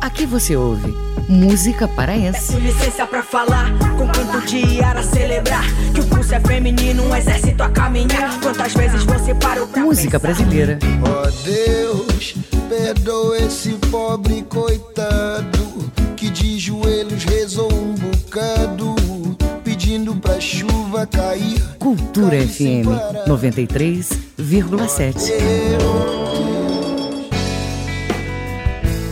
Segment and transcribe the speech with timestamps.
[0.00, 0.94] Aqui você ouve
[1.28, 2.52] música paraense.
[2.52, 5.62] Peço licença pra falar, com quanto dia a celebrar
[5.94, 8.40] que o pulso é feminino, um exército a caminhar.
[8.40, 10.34] Quantas vezes você parou pra Música pensar?
[10.42, 10.78] brasileira.
[11.02, 12.34] Ó Deus,
[12.68, 18.96] perdoa esse pobre coitado que de joelhos rezou um bocado,
[19.62, 21.62] pedindo pra chuva cair.
[21.78, 22.86] Cultura FM
[23.28, 25.14] 93,7.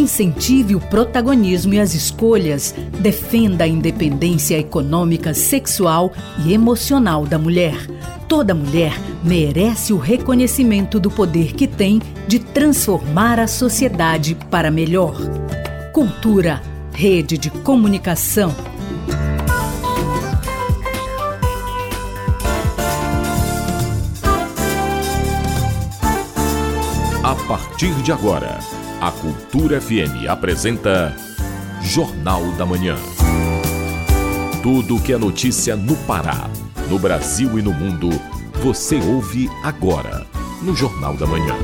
[0.00, 6.10] Incentive o protagonismo e as escolhas, defenda a independência econômica, sexual
[6.42, 7.76] e emocional da mulher.
[8.26, 15.16] Toda mulher merece o reconhecimento do poder que tem de transformar a sociedade para melhor.
[15.92, 16.62] Cultura,
[16.94, 18.54] rede de comunicação.
[27.22, 28.58] A partir de agora,
[29.00, 31.16] a Cultura FM apresenta
[31.80, 32.96] Jornal da Manhã.
[34.62, 36.50] Tudo o que é notícia no Pará,
[36.86, 38.10] no Brasil e no mundo,
[38.62, 40.26] você ouve agora
[40.60, 41.56] no Jornal da Manhã.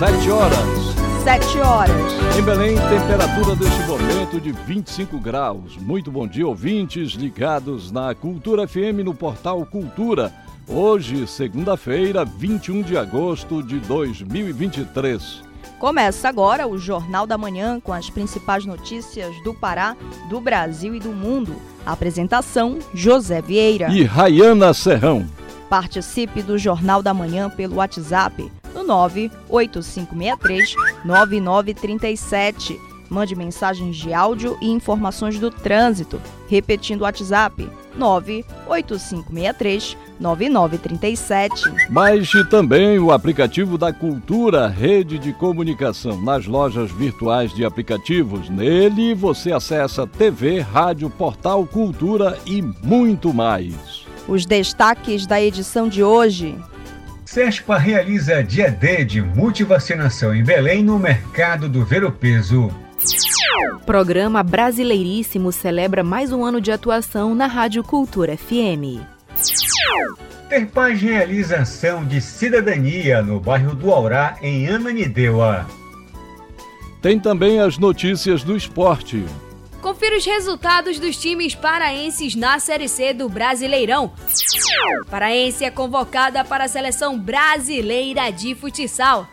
[0.00, 0.94] Sete horas.
[1.22, 2.12] Sete horas.
[2.36, 5.76] Em Belém, temperatura deste momento de 25 graus.
[5.76, 10.32] Muito bom dia, ouvintes ligados na Cultura FM no portal Cultura.
[10.66, 15.42] Hoje, segunda-feira, 21 de agosto de 2023.
[15.78, 19.94] Começa agora o Jornal da Manhã com as principais notícias do Pará,
[20.30, 21.54] do Brasil e do mundo.
[21.84, 23.90] Apresentação: José Vieira.
[23.90, 25.26] E Rayana Serrão.
[25.68, 32.80] Participe do Jornal da Manhã pelo WhatsApp no 98563 9937.
[33.10, 36.18] Mande mensagens de áudio e informações do trânsito.
[36.48, 41.90] Repetindo o WhatsApp 98563 9937.
[41.90, 48.48] Baixe também o aplicativo da Cultura, rede de comunicação, nas lojas virtuais de aplicativos.
[48.48, 54.04] Nele você acessa TV, rádio, portal, cultura e muito mais.
[54.26, 56.56] Os destaques da edição de hoje.
[57.24, 62.70] SESPA realiza dia D de multivacinação em Belém no mercado do Ver o Peso.
[63.84, 69.13] Programa Brasileiríssimo celebra mais um ano de atuação na Rádio Cultura FM.
[70.48, 75.66] Terpaz realiza ação de cidadania no bairro do Aurá, em Ananindeua.
[77.02, 79.24] Tem também as notícias do esporte.
[79.82, 84.12] Confira os resultados dos times paraenses na Série C do Brasileirão.
[85.10, 89.28] Paraense é convocada para a seleção brasileira de futsal.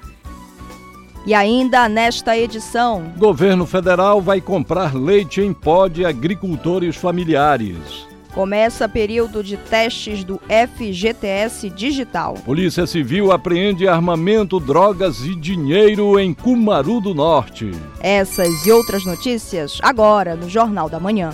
[1.25, 8.10] E ainda nesta edição, Governo federal vai comprar leite em pó de agricultores familiares.
[8.33, 12.35] Começa período de testes do FGTS Digital.
[12.45, 17.71] Polícia Civil apreende armamento, drogas e dinheiro em Cumaru do Norte.
[17.99, 21.31] Essas e outras notícias agora no Jornal da Manhã.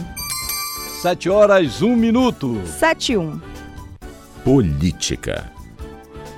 [1.02, 2.60] 7 horas, 1 minuto.
[2.80, 3.40] 71.
[4.44, 5.52] Política.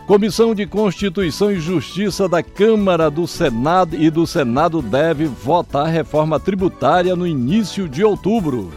[0.05, 6.39] Comissão de Constituição e Justiça da Câmara do Senado e do Senado deve votar reforma
[6.39, 8.71] tributária no início de outubro.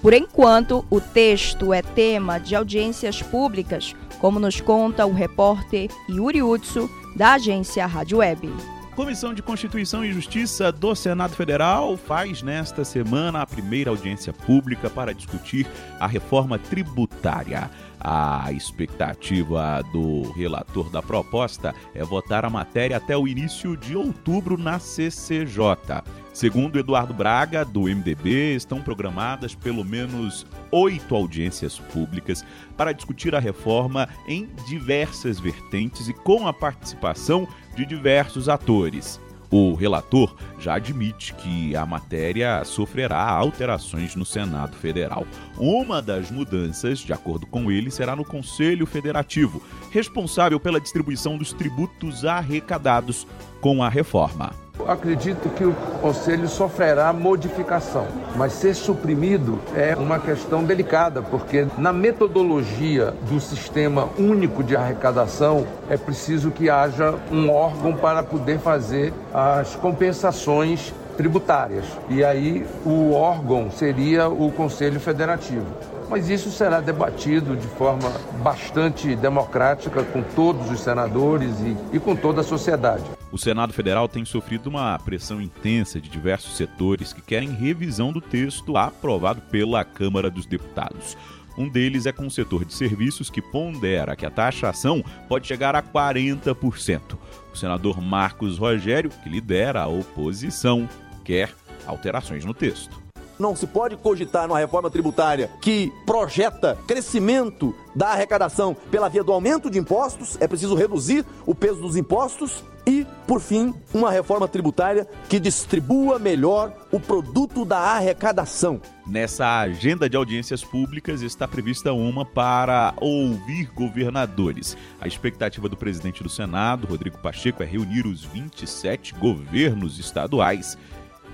[0.00, 6.42] Por enquanto, o texto é tema de audiências públicas, como nos conta o repórter Yuri
[6.42, 8.48] Utsu, da agência Rádio Web.
[8.94, 14.90] Comissão de Constituição e Justiça do Senado Federal faz nesta semana a primeira audiência pública
[14.90, 15.66] para discutir
[16.00, 17.70] a reforma tributária.
[18.00, 24.56] A expectativa do relator da proposta é votar a matéria até o início de outubro
[24.56, 26.02] na CCJ.
[26.38, 32.44] Segundo Eduardo Braga, do MDB, estão programadas pelo menos oito audiências públicas
[32.76, 39.20] para discutir a reforma em diversas vertentes e com a participação de diversos atores.
[39.50, 45.26] O relator já admite que a matéria sofrerá alterações no Senado Federal.
[45.56, 49.60] Uma das mudanças, de acordo com ele, será no Conselho Federativo,
[49.90, 53.26] responsável pela distribuição dos tributos arrecadados
[53.60, 54.67] com a reforma.
[54.86, 61.92] Acredito que o Conselho sofrerá modificação, mas ser suprimido é uma questão delicada, porque na
[61.92, 69.12] metodologia do sistema único de arrecadação é preciso que haja um órgão para poder fazer
[69.32, 71.84] as compensações tributárias.
[72.08, 75.66] E aí o órgão seria o Conselho Federativo.
[76.08, 78.10] Mas isso será debatido de forma
[78.42, 83.04] bastante democrática com todos os senadores e, e com toda a sociedade.
[83.30, 88.20] O Senado Federal tem sofrido uma pressão intensa de diversos setores que querem revisão do
[88.20, 91.16] texto aprovado pela Câmara dos Deputados.
[91.58, 95.74] Um deles é com o setor de serviços que pondera que a taxação pode chegar
[95.74, 97.18] a 40%.
[97.52, 100.88] O senador Marcos Rogério, que lidera a oposição,
[101.24, 101.52] quer
[101.84, 103.07] alterações no texto.
[103.38, 109.32] Não se pode cogitar numa reforma tributária que projeta crescimento da arrecadação pela via do
[109.32, 114.48] aumento de impostos, é preciso reduzir o peso dos impostos e, por fim, uma reforma
[114.48, 118.80] tributária que distribua melhor o produto da arrecadação.
[119.06, 124.74] Nessa agenda de audiências públicas está prevista uma para ouvir governadores.
[124.98, 130.78] A expectativa do presidente do Senado, Rodrigo Pacheco, é reunir os 27 governos estaduais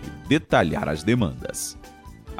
[0.03, 1.79] e detalhar as demandas.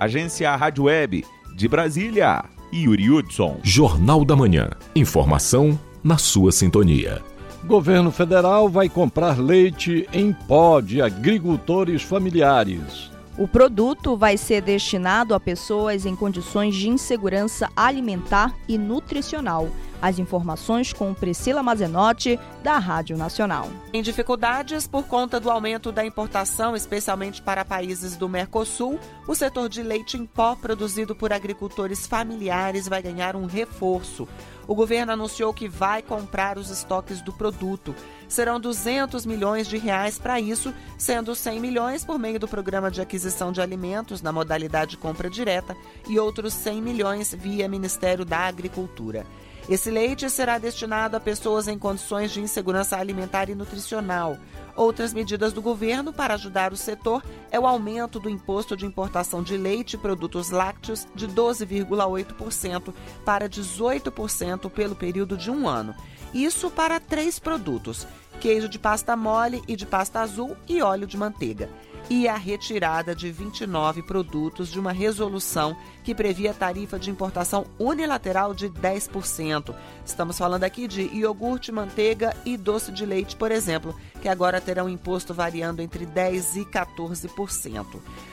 [0.05, 1.25] Agência Rádio Web
[1.57, 3.59] de Brasília, Yuri Hudson.
[3.63, 4.69] Jornal da Manhã.
[4.95, 7.23] Informação na sua sintonia.
[7.65, 13.14] Governo federal vai comprar leite em pó de agricultores familiares.
[13.37, 19.69] O produto vai ser destinado a pessoas em condições de insegurança alimentar e nutricional.
[20.01, 23.69] As informações com Priscila Mazenotti, da Rádio Nacional.
[23.93, 29.69] Em dificuldades por conta do aumento da importação, especialmente para países do Mercosul, o setor
[29.69, 34.29] de leite em pó produzido por agricultores familiares vai ganhar um reforço.
[34.67, 37.95] O governo anunciou que vai comprar os estoques do produto.
[38.35, 43.01] Serão 200 milhões de reais para isso, sendo 100 milhões por meio do programa de
[43.01, 45.77] aquisição de alimentos na modalidade compra direta
[46.09, 49.25] e outros 100 milhões via Ministério da Agricultura.
[49.69, 54.37] Esse leite será destinado a pessoas em condições de insegurança alimentar e nutricional.
[54.75, 57.23] Outras medidas do governo para ajudar o setor
[57.53, 62.93] é o aumento do imposto de importação de leite e produtos lácteos de 12,8%
[63.25, 65.95] para 18% pelo período de um ano.
[66.35, 68.09] Isso para três produtos:
[68.41, 71.69] queijo de pasta mole e de pasta azul e óleo de manteiga
[72.09, 78.53] e a retirada de 29 produtos de uma resolução que previa tarifa de importação unilateral
[78.53, 79.75] de 10%.
[80.05, 84.89] Estamos falando aqui de iogurte, manteiga e doce de leite, por exemplo, que agora terão
[84.89, 87.87] imposto variando entre 10% e 14%.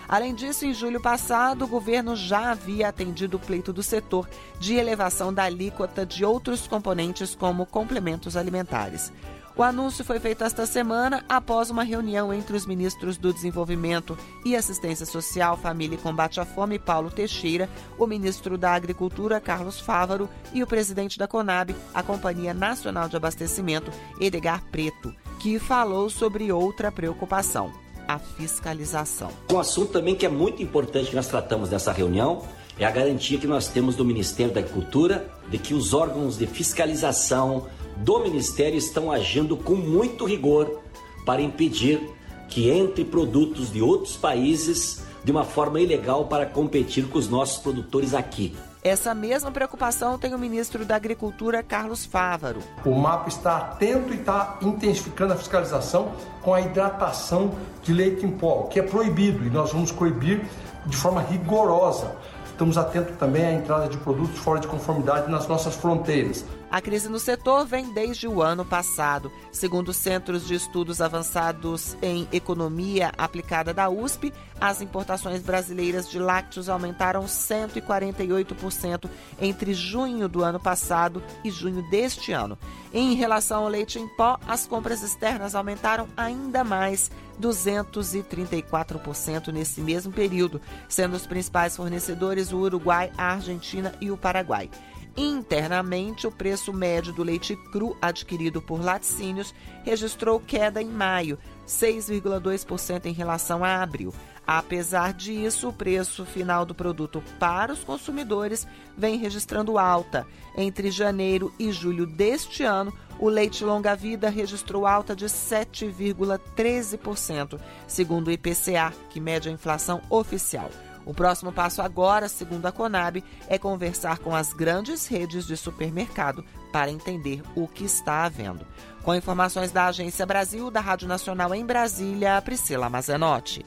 [0.08, 4.28] Além disso, em julho passado, o governo já havia atendido o pleito do setor
[4.60, 9.14] de elevação da alíquota de outros componentes, como complementos alimentares.
[9.56, 14.56] O anúncio foi feito esta semana após uma reunião entre os ministros do Desenvolvimento e
[14.56, 17.70] Assistência Social, Família e Combate à Fome, Paulo Teixeira,
[18.00, 23.18] o ministro da Agricultura, Carlos Fávaro, e o presidente da Conab, a Companhia Nacional de
[23.18, 27.74] Abastecimento, Edgar Preto, que falou sobre outra preocupação,
[28.08, 29.32] a fiscalização.
[29.52, 32.44] Um assunto também que é muito importante que nós tratamos nessa reunião
[32.80, 36.48] é a garantia que nós temos do Ministério da Agricultura de que os órgãos de
[36.48, 37.68] fiscalização
[38.02, 40.80] do Ministério estão agindo com muito rigor
[41.26, 42.02] para impedir
[42.50, 47.60] que entre produtos de outros países de uma forma ilegal para competir com os nossos
[47.60, 48.56] produtores aqui.
[48.84, 52.62] Essa mesma preocupação tem o ministro da Agricultura, Carlos Fávaro.
[52.84, 57.52] O MAP está atento e está intensificando a fiscalização com a hidratação
[57.84, 60.42] de leite em pó, que é proibido, e nós vamos coibir
[60.88, 62.16] de forma rigorosa.
[62.48, 66.44] Estamos atentos também à entrada de produtos fora de conformidade nas nossas fronteiras.
[66.72, 69.30] A crise no setor vem desde o ano passado.
[69.52, 76.70] Segundo Centros de Estudos Avançados em Economia Aplicada da USP, as importações brasileiras de lácteos
[76.70, 79.10] aumentaram 148%
[79.42, 82.58] entre junho do ano passado e junho deste ano.
[82.94, 87.12] Em relação ao leite em pó, as compras externas aumentaram ainda mais,
[87.42, 94.70] 234% nesse mesmo período, sendo os principais fornecedores o Uruguai, a Argentina e o Paraguai.
[95.16, 99.54] Internamente, o preço médio do leite cru adquirido por laticínios
[99.84, 101.38] registrou queda em maio,
[101.68, 104.14] 6,2% em relação a abril.
[104.48, 110.26] Apesar disso, o preço final do produto para os consumidores vem registrando alta.
[110.58, 118.32] Entre janeiro e julho deste ano, o leite longa-vida registrou alta de 7,13%, segundo o
[118.32, 120.72] IPCA, que mede a inflação oficial.
[121.06, 126.44] O próximo passo agora, segundo a Conab, é conversar com as grandes redes de supermercado
[126.72, 128.66] para entender o que está havendo.
[129.04, 133.66] Com informações da Agência Brasil, da Rádio Nacional em Brasília, Priscila Mazenotti.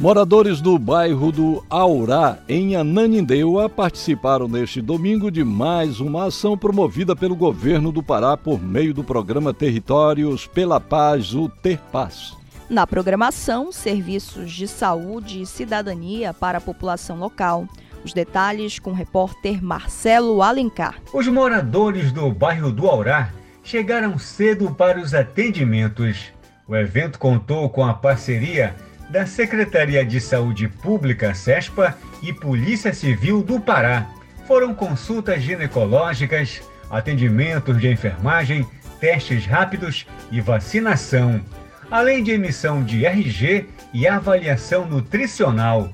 [0.00, 7.14] Moradores do bairro do Aurá, em Ananindeua, participaram neste domingo de mais uma ação promovida
[7.14, 12.39] pelo governo do Pará por meio do programa Territórios pela Paz, o Terpaz.
[12.70, 17.66] Na programação, serviços de saúde e cidadania para a população local.
[18.04, 20.94] Os detalhes com o repórter Marcelo Alencar.
[21.12, 23.32] Os moradores do bairro do Aurá
[23.64, 26.32] chegaram cedo para os atendimentos.
[26.68, 28.76] O evento contou com a parceria
[29.08, 34.06] da Secretaria de Saúde Pública, SESPA, e Polícia Civil do Pará.
[34.46, 38.64] Foram consultas ginecológicas, atendimentos de enfermagem,
[39.00, 41.42] testes rápidos e vacinação,
[41.90, 45.88] além de emissão de RG e avaliação nutricional.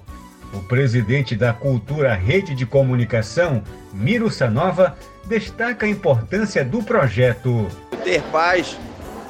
[0.52, 3.62] O presidente da Cultura Rede de Comunicação,
[3.92, 7.66] Miro Sanova, destaca a importância do projeto.
[8.04, 8.76] Ter paz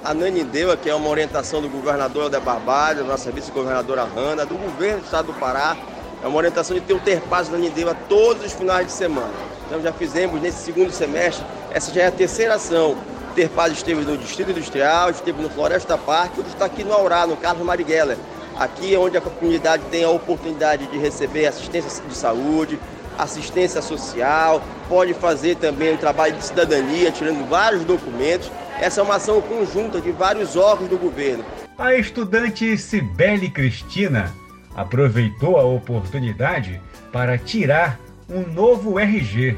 [0.05, 4.55] a Nanindeua, que é uma orientação do governador Helder Barbalho, da nossa vice-governadora Hanna, do
[4.55, 5.77] governo do estado do Pará,
[6.23, 9.33] é uma orientação de ter o Ter Paz Nanindeua todos os finais de semana.
[9.67, 12.97] Então já fizemos nesse segundo semestre, essa já é a terceira ação.
[13.37, 17.27] Ter Paz esteve no Distrito Industrial, esteve no Floresta Parque, hoje está aqui no Aurá,
[17.27, 18.17] no Carlos Marighella.
[18.59, 22.79] Aqui é onde a comunidade tem a oportunidade de receber assistência de saúde,
[23.19, 28.51] assistência social, pode fazer também um trabalho de cidadania, tirando vários documentos
[28.81, 31.45] essa é uma ação conjunta de vários órgãos do governo.
[31.79, 34.35] A estudante Cibele Cristina
[34.75, 39.57] aproveitou a oportunidade para tirar um novo RG.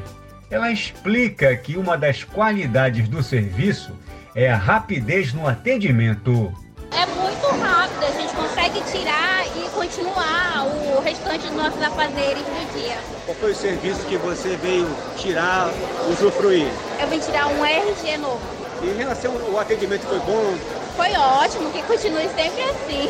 [0.51, 3.91] Ela explica que uma das qualidades do serviço
[4.33, 6.51] é a rapidez no atendimento.
[6.91, 12.73] É muito rápido, a gente consegue tirar e continuar o restante dos nossos afazeres do
[12.73, 12.97] dia.
[13.25, 14.87] Qual foi o serviço que você veio
[15.17, 15.69] tirar,
[16.09, 16.67] usufruir?
[16.99, 18.41] Eu vim tirar um RG novo.
[18.81, 20.57] E em relação ao atendimento foi bom?
[20.95, 23.09] Foi ótimo, que continue sempre assim.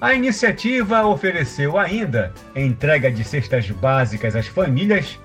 [0.00, 5.18] A iniciativa ofereceu ainda entrega de cestas básicas às famílias,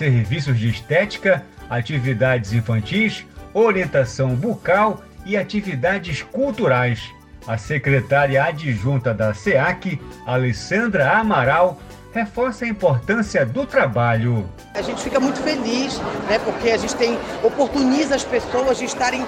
[0.00, 7.12] serviços de estética, atividades infantis, orientação bucal e atividades culturais.
[7.46, 11.78] A secretária adjunta da SEAC, Alessandra Amaral,
[12.14, 14.48] reforça a importância do trabalho.
[14.74, 15.98] A gente fica muito feliz,
[16.30, 19.22] né, porque a gente tem oportuniza as pessoas de estarem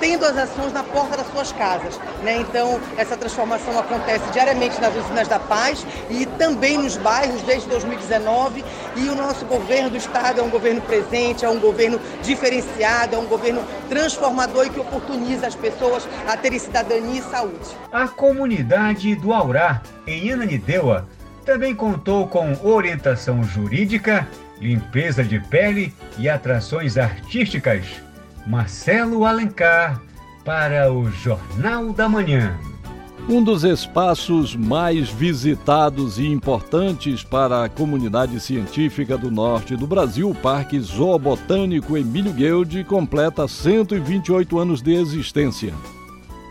[0.00, 1.98] tendo as ações na porta das suas casas.
[2.22, 2.38] Né?
[2.38, 8.64] Então, essa transformação acontece diariamente nas usinas da paz e também nos bairros desde 2019.
[8.96, 13.18] E o nosso governo do Estado é um governo presente, é um governo diferenciado, é
[13.18, 17.76] um governo transformador e que oportuniza as pessoas a terem cidadania e saúde.
[17.92, 21.08] A comunidade do Aurá, em Ananindeua,
[21.44, 24.26] também contou com orientação jurídica,
[24.60, 28.05] limpeza de pele e atrações artísticas.
[28.46, 30.00] Marcelo Alencar,
[30.44, 32.56] para o Jornal da Manhã.
[33.28, 40.30] Um dos espaços mais visitados e importantes para a comunidade científica do norte do Brasil,
[40.30, 45.74] o Parque Zoobotânico Emílio Guilde, completa 128 anos de existência.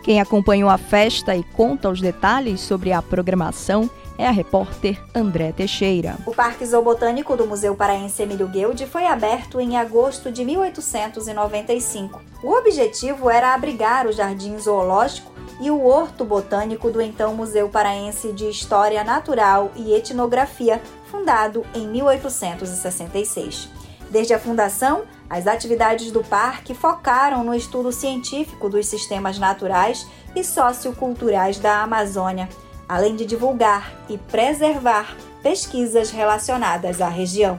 [0.06, 5.50] Quem acompanhou a festa e conta os detalhes sobre a programação é a repórter André
[5.50, 6.16] Teixeira.
[6.24, 12.22] O Parque Zoobotânico do Museu Paraense Emílio Guilde foi aberto em agosto de 1895.
[12.40, 18.32] O objetivo era abrigar o jardim zoológico e o horto botânico do então Museu Paraense
[18.32, 23.85] de História Natural e Etnografia, fundado em 1866.
[24.10, 30.44] Desde a fundação, as atividades do parque focaram no estudo científico dos sistemas naturais e
[30.44, 32.48] socioculturais da Amazônia
[32.88, 37.58] além de divulgar e preservar pesquisas relacionadas à região.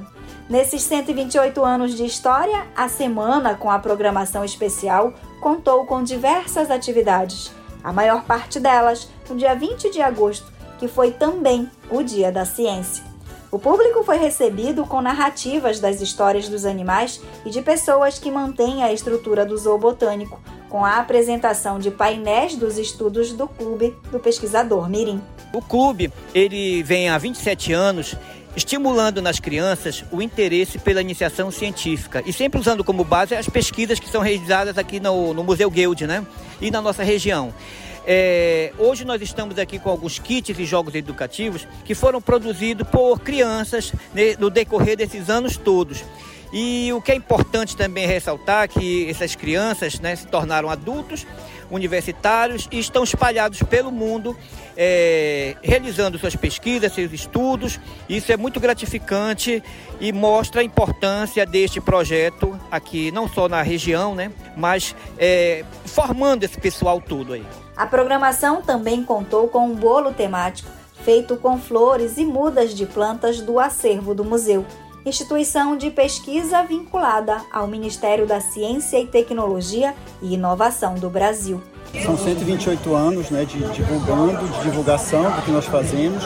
[0.50, 7.51] Nesses 128 anos de história, a semana com a programação especial contou com diversas atividades,
[7.84, 12.46] a maior parte delas no dia 20 de agosto, que foi também o Dia da
[12.46, 13.07] Ciência.
[13.50, 18.84] O público foi recebido com narrativas das histórias dos animais e de pessoas que mantêm
[18.84, 24.20] a estrutura do zoo botânico, com a apresentação de painéis dos estudos do clube do
[24.20, 25.22] pesquisador Mirim.
[25.54, 28.18] O clube, ele vem há 27 anos
[28.54, 34.00] estimulando nas crianças o interesse pela iniciação científica e sempre usando como base as pesquisas
[34.00, 36.25] que são realizadas aqui no, no Museu Guild, né?
[36.60, 37.54] E na nossa região.
[38.10, 43.20] É, hoje nós estamos aqui com alguns kits e jogos educativos que foram produzidos por
[43.20, 46.06] crianças né, no decorrer desses anos todos.
[46.54, 51.28] E o que é importante também ressaltar é que essas crianças né, se tornaram adultos,
[51.70, 54.38] universitários e estão espalhados pelo mundo,
[54.78, 57.78] é, realizando suas pesquisas, seus estudos.
[58.08, 59.62] Isso é muito gratificante
[60.00, 66.46] e mostra a importância deste projeto aqui, não só na região, né, mas é, formando
[66.46, 67.44] esse pessoal todo aí.
[67.77, 70.69] A programação também contou com um bolo temático
[71.03, 74.65] feito com flores e mudas de plantas do acervo do museu,
[75.05, 81.62] instituição de pesquisa vinculada ao Ministério da Ciência e Tecnologia e Inovação do Brasil.
[82.03, 86.24] São 128 anos né, de divulgando, de divulgação do que nós fazemos.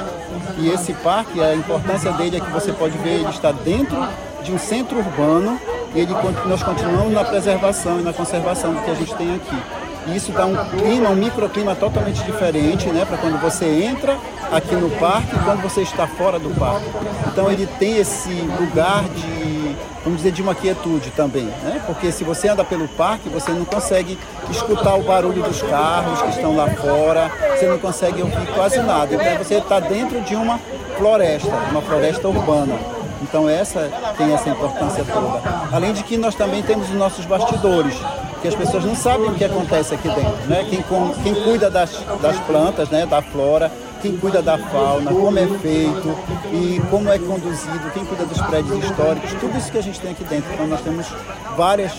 [0.57, 3.97] E esse parque, a importância dele é que você pode ver, ele está dentro
[4.41, 5.59] de um centro urbano
[5.93, 6.13] e ele,
[6.47, 9.80] nós continuamos na preservação e na conservação do que a gente tem aqui.
[10.07, 13.05] Isso dá um clima, um microclima totalmente diferente, né?
[13.05, 14.17] Para quando você entra
[14.51, 16.85] aqui no parque e quando você está fora do parque.
[17.27, 18.29] Então ele tem esse
[18.59, 21.81] lugar de, vamos dizer, de uma quietude também, né?
[21.85, 24.17] Porque se você anda pelo parque, você não consegue
[24.49, 29.13] escutar o barulho dos carros que estão lá fora, você não consegue ouvir quase nada.
[29.13, 30.59] Então você está dentro de uma
[30.97, 32.73] floresta, uma floresta urbana.
[33.21, 35.41] Então essa tem essa importância toda.
[35.71, 37.95] Além de que nós também temos os nossos bastidores,
[38.41, 40.65] que as pessoas não sabem o que acontece aqui dentro, né?
[40.69, 43.05] Quem, com, quem cuida das, das plantas, né?
[43.05, 43.71] Da flora,
[44.01, 46.17] quem cuida da fauna, como é feito
[46.51, 50.11] e como é conduzido, quem cuida dos prédios históricos, tudo isso que a gente tem
[50.11, 50.51] aqui dentro.
[50.53, 51.07] Então nós temos
[51.55, 51.93] várias,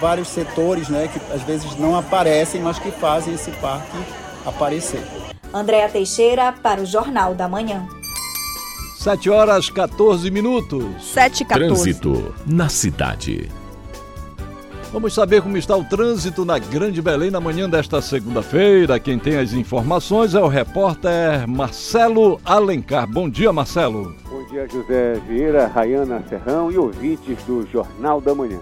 [0.00, 1.08] vários setores, né?
[1.12, 3.96] Que às vezes não aparecem, mas que fazem esse parque
[4.44, 5.02] aparecer.
[5.52, 7.86] Andréa Teixeira para o Jornal da Manhã.
[8.98, 10.84] 7 horas 14 minutos.
[11.12, 11.68] 7 e 14.
[11.68, 13.50] Trânsito na cidade.
[14.94, 19.00] Vamos saber como está o trânsito na Grande Belém na manhã desta segunda-feira.
[19.00, 23.04] Quem tem as informações é o repórter Marcelo Alencar.
[23.04, 24.14] Bom dia, Marcelo.
[24.30, 28.60] Bom dia, José Vieira, Rayana Serrão e ouvintes do Jornal da Manhã.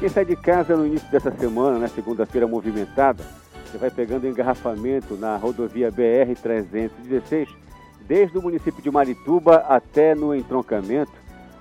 [0.00, 3.22] Quem sai de casa no início dessa semana, na segunda-feira movimentada,
[3.66, 7.46] você vai pegando engarrafamento na rodovia BR-316
[8.08, 11.12] desde o município de Marituba até no entroncamento,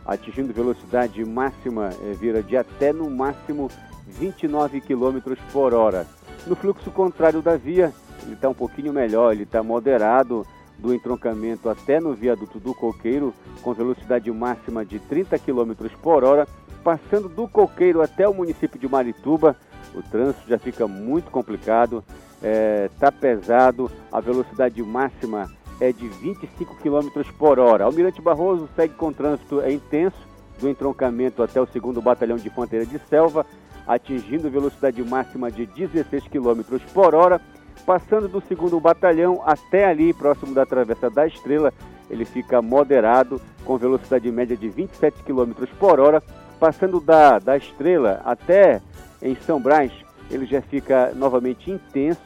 [0.06, 3.70] atingindo velocidade máxima, é, vira de até no máximo
[4.08, 6.06] 29 km por hora.
[6.46, 10.46] No fluxo contrário da via, ele está um pouquinho melhor, ele está moderado
[10.78, 16.48] do entroncamento até no viaduto do Coqueiro, com velocidade máxima de 30 km por hora,
[16.84, 19.56] passando do Coqueiro até o município de Marituba,
[19.94, 22.04] o trânsito já fica muito complicado,
[22.36, 25.50] está é, tá pesado, a velocidade máxima
[25.80, 27.86] é de 25 km por hora.
[27.86, 32.86] Almirante Barroso segue com trânsito é intenso, do entroncamento até o 2 Batalhão de Infantaria
[32.86, 33.46] de Selva,
[33.88, 36.62] atingindo velocidade máxima de 16 km
[36.94, 37.42] por hora.
[37.86, 41.74] Passando do 2 Batalhão até ali, próximo da Travessa da Estrela,
[42.10, 46.24] ele fica moderado, com velocidade média de 27 km por hora.
[46.60, 48.82] Passando da, da Estrela até
[49.22, 49.92] em São Brás,
[50.32, 52.22] ele já fica novamente intenso,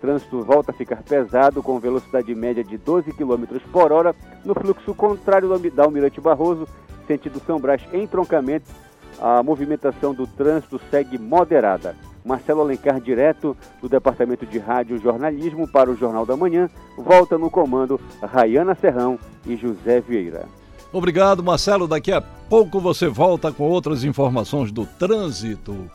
[0.00, 4.94] trânsito volta a ficar pesado, com velocidade média de 12 km por hora, no fluxo
[4.94, 6.66] contrário da Almirante Barroso,
[7.06, 8.70] sentido São Brás em troncamento,
[9.20, 11.94] a movimentação do trânsito segue moderada.
[12.24, 17.50] Marcelo Alencar, direto do Departamento de Rádio Jornalismo para o Jornal da Manhã, volta no
[17.50, 20.46] comando Rayana Serrão e José Vieira.
[20.92, 21.86] Obrigado, Marcelo.
[21.86, 25.90] Daqui a pouco você volta com outras informações do trânsito.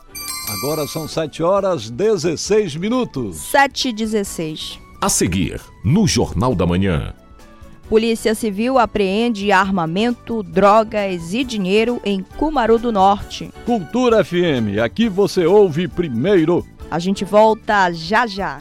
[0.48, 3.36] Agora são 7 horas 16 minutos.
[3.36, 4.78] 7 e 16.
[5.00, 7.14] A seguir, no Jornal da Manhã.
[7.88, 13.50] Polícia Civil apreende armamento, drogas e dinheiro em Cumaru do Norte.
[13.64, 16.66] Cultura FM, aqui você ouve primeiro.
[16.90, 18.60] A gente volta já já.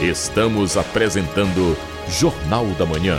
[0.00, 1.76] Estamos apresentando
[2.08, 3.18] Jornal da Manhã.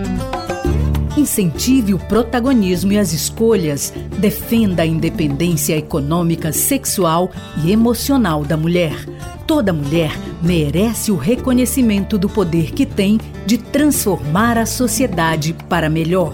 [1.17, 3.93] Incentive o protagonismo e as escolhas.
[4.17, 7.31] Defenda a independência econômica, sexual
[7.63, 9.05] e emocional da mulher.
[9.45, 16.33] Toda mulher merece o reconhecimento do poder que tem de transformar a sociedade para melhor.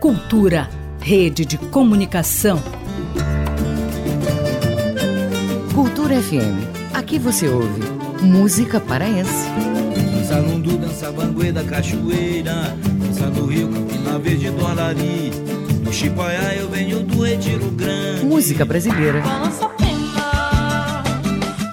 [0.00, 2.62] Cultura, rede de comunicação.
[5.74, 6.94] Cultura FM.
[6.94, 7.82] Aqui você ouve
[8.22, 9.79] música paraense.
[10.40, 11.12] Salundu dança
[11.68, 15.30] cachoeira, dança do rio, Campina Verde do Alari.
[15.84, 18.24] No Chipaiá eu venho do Retiro Grande.
[18.24, 19.20] Música brasileira.
[19.20, 21.02] Balança pena,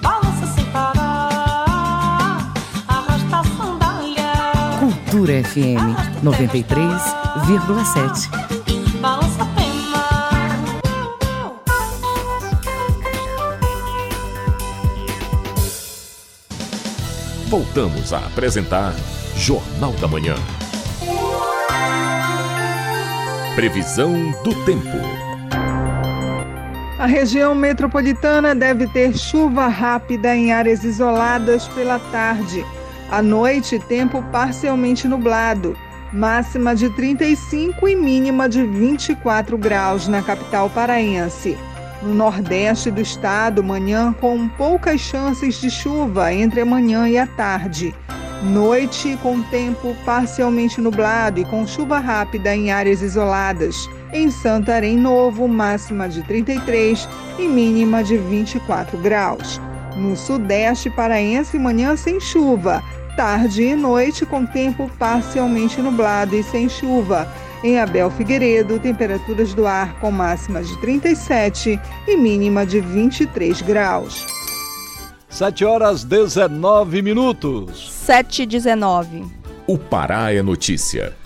[0.02, 2.52] balança sem parar,
[2.86, 4.34] arrasta a sandália.
[4.80, 8.67] Cultura FM 93,7.
[17.48, 18.92] Voltamos a apresentar
[19.34, 20.34] Jornal da Manhã.
[23.54, 24.12] Previsão
[24.44, 24.98] do tempo.
[26.98, 32.62] A região metropolitana deve ter chuva rápida em áreas isoladas pela tarde.
[33.10, 35.74] À noite, tempo parcialmente nublado.
[36.12, 41.56] Máxima de 35 e mínima de 24 graus na capital paraense.
[42.02, 47.26] No nordeste do estado, manhã com poucas chances de chuva entre a manhã e a
[47.26, 47.92] tarde.
[48.40, 53.88] Noite com tempo parcialmente nublado e com chuva rápida em áreas isoladas.
[54.12, 59.60] Em Santarém Novo, máxima de 33 e mínima de 24 graus.
[59.96, 62.80] No sudeste paraense, manhã sem chuva.
[63.16, 67.28] Tarde e noite com tempo parcialmente nublado e sem chuva.
[67.62, 74.24] Em Abel Figueiredo, temperaturas do ar com máxima de 37 e mínima de 23 graus.
[75.28, 77.90] 7 horas 19 minutos.
[77.92, 79.24] 7 e 19.
[79.66, 81.16] O Pará é notícia.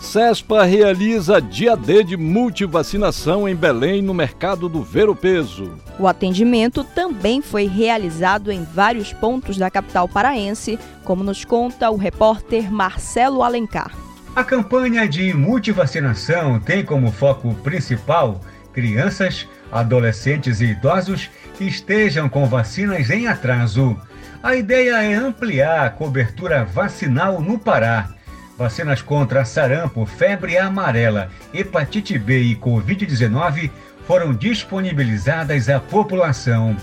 [0.00, 5.78] CESPA realiza dia D de multivacinação em Belém no mercado do Ver Peso.
[5.98, 11.96] O atendimento também foi realizado em vários pontos da capital paraense, como nos conta o
[11.96, 13.92] repórter Marcelo Alencar.
[14.34, 18.40] A campanha de multivacinação tem como foco principal
[18.72, 23.94] crianças, adolescentes e idosos que estejam com vacinas em atraso.
[24.42, 28.08] A ideia é ampliar a cobertura vacinal no Pará.
[28.56, 33.70] Vacinas contra sarampo, febre amarela, hepatite B e Covid-19
[34.06, 36.74] foram disponibilizadas à população.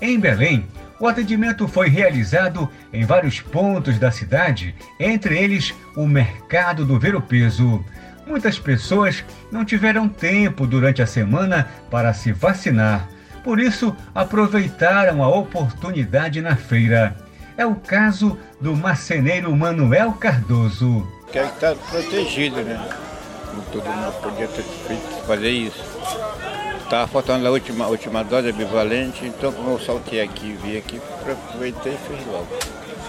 [0.00, 0.66] Em Belém,
[0.98, 7.14] o atendimento foi realizado em vários pontos da cidade, entre eles o Mercado do Ver
[7.14, 7.84] o Peso.
[8.26, 13.08] Muitas pessoas não tiveram tempo durante a semana para se vacinar,
[13.44, 17.16] por isso aproveitaram a oportunidade na feira.
[17.56, 21.06] É o caso do marceneiro Manuel Cardoso.
[21.30, 22.88] Quer estar protegido, né?
[23.72, 25.82] Todo mundo podia ter feito fazer isso.
[26.86, 31.94] Estava faltando a última, última dose bivalente, então como eu saltei aqui, vi aqui, aproveitei
[31.94, 32.46] e fiz logo.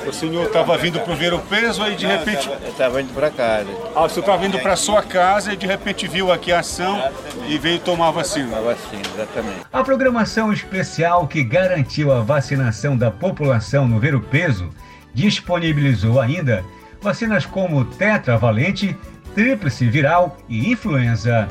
[0.03, 2.49] O senhor estava vindo para ver o peso aí de Não, repente.
[2.49, 3.67] Eu estava indo para casa.
[3.95, 6.99] Ah, o senhor estava vindo para sua casa e de repente viu aqui a ação
[7.47, 8.57] e veio tomar a vacina.
[8.57, 9.59] A vacina, exatamente.
[9.71, 14.71] A programação especial que garantiu a vacinação da população no Ver o Peso
[15.13, 16.65] disponibilizou ainda
[16.99, 18.97] vacinas como tetravalente,
[19.35, 21.47] tríplice viral e influenza.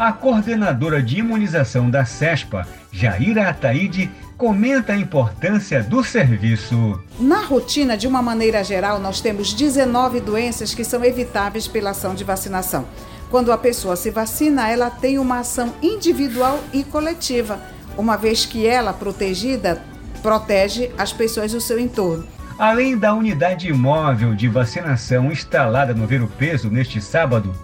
[0.00, 6.98] A coordenadora de imunização da CESPA, Jaira Ataíde, comenta a importância do serviço.
[7.18, 12.14] Na rotina, de uma maneira geral, nós temos 19 doenças que são evitáveis pela ação
[12.14, 12.86] de vacinação.
[13.30, 17.60] Quando a pessoa se vacina, ela tem uma ação individual e coletiva,
[17.94, 19.82] uma vez que ela, protegida,
[20.22, 22.26] protege as pessoas do seu entorno.
[22.58, 27.54] Além da unidade móvel de vacinação instalada no Ver o Peso neste sábado,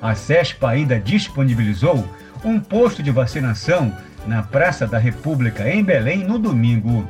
[0.00, 2.08] a CESPA ainda disponibilizou
[2.44, 7.08] um posto de vacinação na Praça da República, em Belém, no domingo.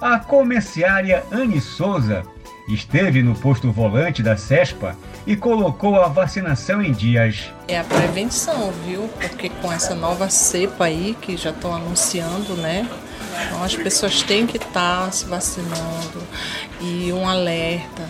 [0.00, 2.22] A comerciária Anne Souza
[2.68, 4.96] esteve no posto volante da CESPA
[5.26, 7.50] e colocou a vacinação em dias.
[7.66, 9.08] É a prevenção, viu?
[9.20, 12.88] Porque com essa nova cepa aí que já estão anunciando, né?
[13.46, 16.22] Então as pessoas têm que estar se vacinando.
[16.80, 18.08] E um alerta,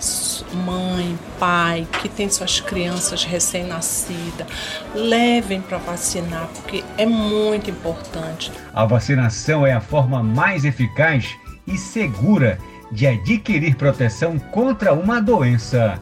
[0.53, 4.47] mãe, pai, que tem suas crianças recém-nascidas,
[4.95, 8.53] levem para vacinar, porque é muito importante.
[8.75, 11.35] A vacinação é a forma mais eficaz
[11.67, 12.59] e segura
[12.93, 16.01] de adquirir proteção contra uma doença.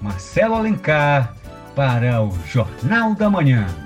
[0.00, 1.34] Marcelo Alencar,
[1.74, 3.85] para o Jornal da Manhã.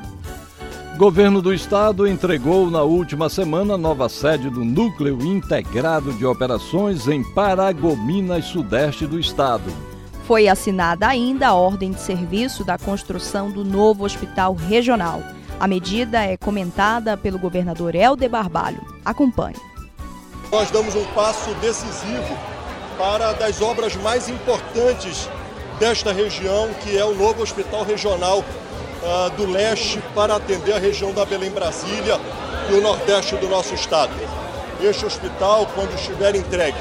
[0.97, 7.23] Governo do Estado entregou na última semana nova sede do Núcleo Integrado de Operações em
[7.23, 9.73] Paragominas, sudeste do estado.
[10.25, 15.23] Foi assinada ainda a ordem de serviço da construção do novo hospital regional.
[15.59, 18.81] A medida é comentada pelo governador Helder Barbalho.
[19.05, 19.57] Acompanhe.
[20.53, 22.37] Nós damos um passo decisivo
[22.99, 25.29] para das obras mais importantes
[25.79, 28.45] desta região, que é o novo Hospital Regional
[29.03, 32.19] uh, do Leste, para atender a região da Belém Brasília
[32.71, 34.13] e o Nordeste do nosso estado.
[34.81, 36.79] Este hospital, quando estiver entregue,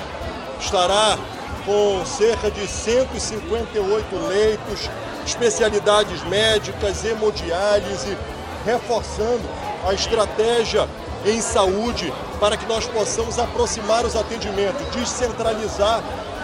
[0.59, 1.17] estará
[1.65, 4.89] com cerca de 158 leitos,
[5.25, 8.17] especialidades médicas, hemodiálise,
[8.65, 9.43] reforçando
[9.87, 10.87] a estratégia
[11.25, 16.01] em saúde para que nós possamos aproximar os atendimentos, descentralizar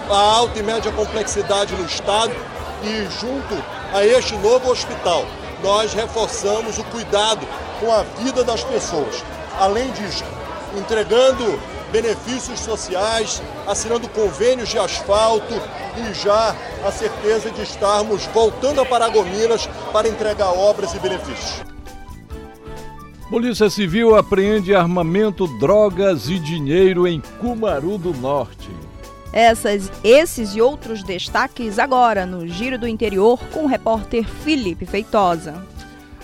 [0.09, 2.33] a alta e média complexidade no Estado
[2.83, 3.55] e, junto
[3.93, 5.25] a este novo hospital,
[5.65, 7.43] nós reforçamos o cuidado
[7.79, 9.23] com a vida das pessoas.
[9.59, 10.23] Além disso,
[10.77, 11.59] entregando
[11.91, 15.55] benefícios sociais, assinando convênios de asfalto
[15.97, 21.63] e já a certeza de estarmos voltando a Paragominas para entregar obras e benefícios.
[23.27, 28.84] Polícia Civil apreende armamento, drogas e dinheiro em Cumaru do Norte.
[29.33, 35.63] Essas, esses e outros destaques agora no Giro do Interior com o repórter Felipe Feitosa.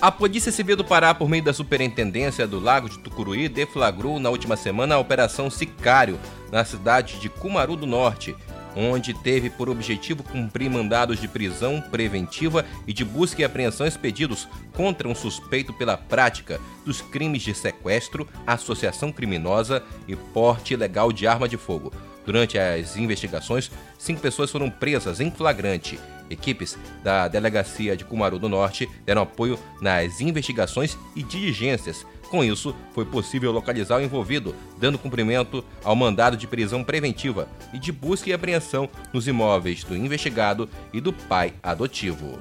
[0.01, 4.31] A Polícia Civil do Pará, por meio da Superintendência do Lago de Tucuruí, deflagrou na
[4.31, 6.19] última semana a Operação Sicário,
[6.51, 8.35] na cidade de Cumaru do Norte,
[8.75, 14.47] onde teve por objetivo cumprir mandados de prisão preventiva e de busca e apreensão expedidos
[14.73, 21.27] contra um suspeito pela prática dos crimes de sequestro, associação criminosa e porte ilegal de
[21.27, 21.91] arma de fogo.
[22.25, 25.99] Durante as investigações, cinco pessoas foram presas em flagrante.
[26.29, 32.73] Equipes da Delegacia de Cumaru do Norte deram apoio nas investigações e diligências com isso,
[32.93, 38.29] foi possível localizar o envolvido, dando cumprimento ao mandado de prisão preventiva e de busca
[38.29, 42.39] e apreensão nos imóveis do investigado e do pai adotivo.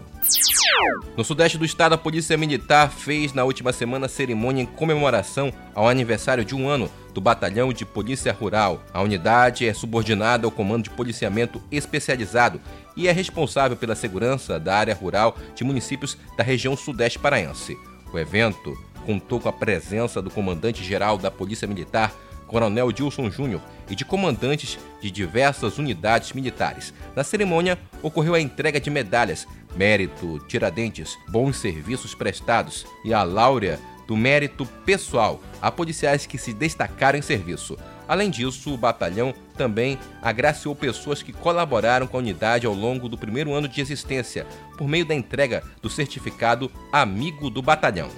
[1.17, 5.89] No sudeste do estado, a Polícia Militar fez na última semana cerimônia em comemoração ao
[5.89, 8.83] aniversário de um ano do Batalhão de Polícia Rural.
[8.93, 12.61] A unidade é subordinada ao Comando de Policiamento Especializado
[12.97, 17.77] e é responsável pela segurança da área rural de municípios da região sudeste paraense.
[18.13, 22.15] O evento contou com a presença do comandante-geral da Polícia Militar,
[22.47, 26.93] Coronel Dilson Júnior, e de comandantes de diversas unidades militares.
[27.15, 33.79] Na cerimônia, ocorreu a entrega de medalhas Mérito Tiradentes, Bons Serviços Prestados e a Láurea
[34.07, 37.79] do Mérito Pessoal a policiais que se destacaram em serviço.
[38.09, 43.17] Além disso, o batalhão também agraciou pessoas que colaboraram com a unidade ao longo do
[43.17, 44.45] primeiro ano de existência,
[44.77, 48.11] por meio da entrega do certificado Amigo do Batalhão.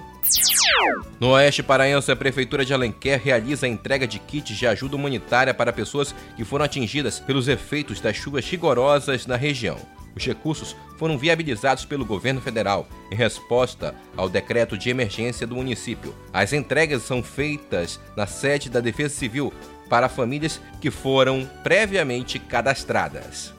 [1.20, 5.52] No Oeste Paraense, a Prefeitura de Alenquer realiza a entrega de kits de ajuda humanitária
[5.52, 9.76] para pessoas que foram atingidas pelos efeitos das chuvas rigorosas na região.
[10.14, 16.14] Os recursos foram viabilizados pelo governo federal em resposta ao decreto de emergência do município.
[16.32, 19.52] As entregas são feitas na sede da Defesa Civil
[19.88, 23.52] para famílias que foram previamente cadastradas.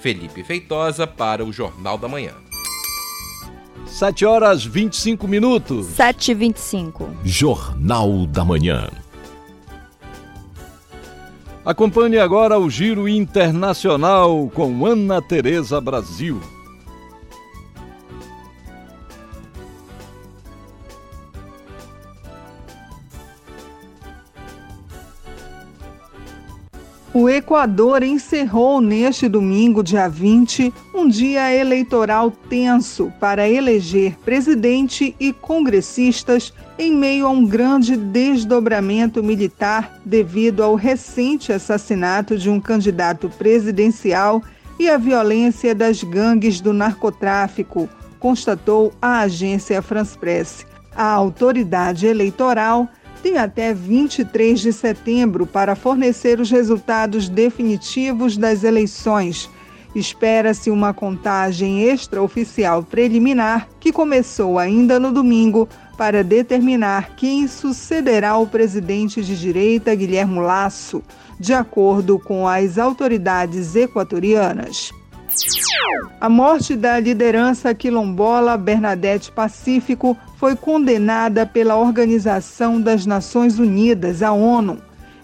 [0.00, 2.32] Felipe Feitosa para o Jornal da Manhã.
[3.86, 5.86] 7 horas 25 minutos.
[5.88, 8.88] 7 e 25 Jornal da Manhã.
[11.64, 16.40] Acompanhe agora o Giro Internacional com Ana Tereza Brasil.
[27.12, 35.32] O Equador encerrou neste domingo, dia 20, um dia eleitoral tenso para eleger presidente e
[35.32, 43.28] congressistas em meio a um grande desdobramento militar devido ao recente assassinato de um candidato
[43.28, 44.42] presidencial
[44.78, 47.86] e a violência das gangues do narcotráfico,
[48.18, 50.66] constatou a agência France Press.
[50.96, 52.88] A autoridade eleitoral
[53.22, 59.50] tem até 23 de setembro para fornecer os resultados definitivos das eleições.
[59.94, 65.68] Espera-se uma contagem extraoficial preliminar que começou ainda no domingo
[66.00, 71.02] para determinar quem sucederá o presidente de direita Guilherme Lasso,
[71.38, 74.92] de acordo com as autoridades equatorianas.
[76.18, 84.32] A morte da liderança quilombola Bernadette Pacífico foi condenada pela Organização das Nações Unidas, a
[84.32, 84.78] ONU.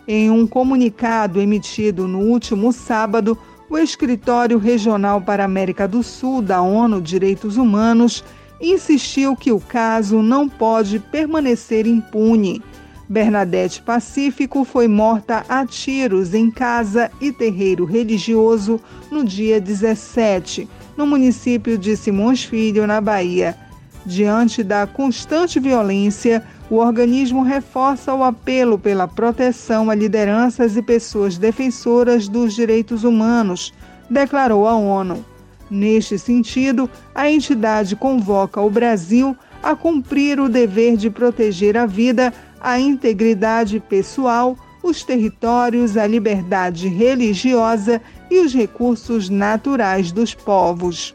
[0.06, 3.38] Em um comunicado emitido no último sábado,
[3.70, 8.22] o Escritório Regional para a América do Sul da ONU Direitos Humanos
[8.60, 12.62] insistiu que o caso não pode permanecer impune.
[13.08, 21.06] Bernadette Pacífico foi morta a tiros em casa e terreiro religioso no dia 17, no
[21.06, 23.56] município de Simões Filho, na Bahia.
[24.04, 31.38] Diante da constante violência, o organismo reforça o apelo pela proteção a lideranças e pessoas
[31.38, 33.72] defensoras dos direitos humanos,
[34.10, 35.24] declarou a ONU.
[35.70, 42.32] Neste sentido, a entidade convoca o Brasil a cumprir o dever de proteger a vida,
[42.60, 48.00] a integridade pessoal, os territórios, a liberdade religiosa
[48.30, 51.14] e os recursos naturais dos povos.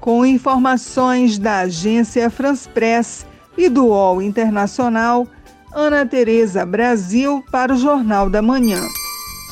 [0.00, 5.26] Com informações da agência France Press e do UOL Internacional,
[5.74, 8.80] Ana Tereza Brasil para o Jornal da Manhã.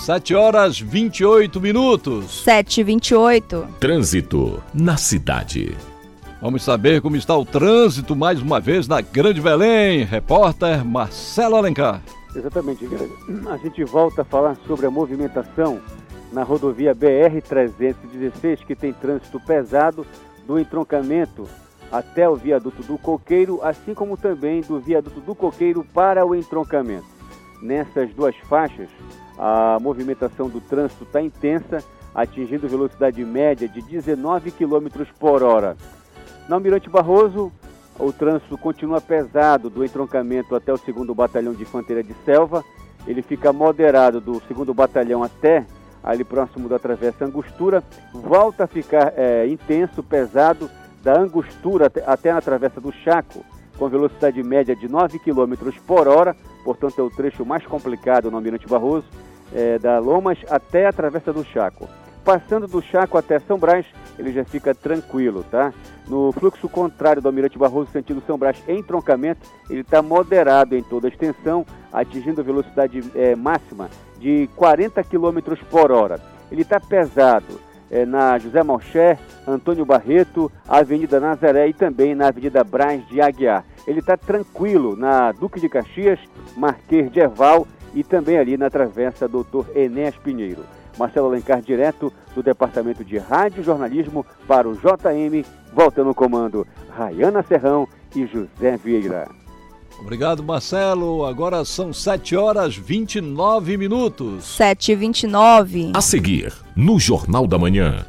[0.05, 2.43] 7 horas 28 minutos.
[2.45, 3.69] 7 e 28.
[3.81, 5.75] Trânsito na cidade.
[6.43, 10.05] Vamos saber como está o trânsito mais uma vez na Grande Belém.
[10.05, 12.03] Repórter Marcelo Alencar.
[12.37, 12.87] Exatamente,
[13.49, 15.81] a gente volta a falar sobre a movimentação
[16.31, 20.07] na rodovia BR-316, que tem trânsito pesado
[20.47, 21.49] do entroncamento
[21.91, 27.07] até o viaduto do Coqueiro, assim como também do viaduto do Coqueiro para o entroncamento.
[27.63, 28.91] Nessas duas faixas,
[29.39, 31.83] a movimentação do trânsito está intensa,
[32.15, 35.77] atingindo velocidade média de 19 km por hora.
[36.49, 37.51] Na Almirante Barroso,
[37.99, 42.65] o trânsito continua pesado do entroncamento até o 2 Batalhão de Infantaria de Selva.
[43.07, 45.67] Ele fica moderado do 2 Batalhão até
[46.03, 47.83] ali próximo da Travessa Angostura.
[48.13, 50.71] Volta a ficar é, intenso, pesado,
[51.03, 53.45] da Angostura até, até na Travessa do Chaco,
[53.79, 55.55] com velocidade média de 9 km
[55.87, 56.37] por hora.
[56.65, 59.07] Portanto, é o trecho mais complicado no Almirante Barroso,
[59.53, 61.89] é, da Lomas até a Travessa do Chaco.
[62.25, 63.85] Passando do Chaco até São Brás,
[64.19, 65.75] ele já fica tranquilo, tá?
[66.09, 70.83] No fluxo contrário do Almirante Barroso, sentido São Brás, em troncamento, ele está moderado em
[70.83, 76.19] toda a extensão, atingindo velocidade é, máxima de 40 km por hora.
[76.51, 82.65] Ele está pesado é, na José Malcher, Antônio Barreto, Avenida Nazaré e também na Avenida
[82.65, 83.65] Braz de Aguiar.
[83.87, 86.19] Ele está tranquilo na Duque de Caxias,
[86.57, 90.65] Marquês de Erval e também ali na Travessa Doutor Enéas Pinheiro.
[90.99, 96.67] Marcelo Alencar, direto do Departamento de Rádio e Jornalismo para o JM, volta no comando
[96.91, 99.29] Rayana Serrão e José Vieira.
[100.01, 101.25] Obrigado, Marcelo.
[101.25, 104.45] Agora são 7 horas 29 minutos.
[104.45, 105.93] 7 e 29.
[105.95, 108.05] A seguir, no Jornal da Manhã.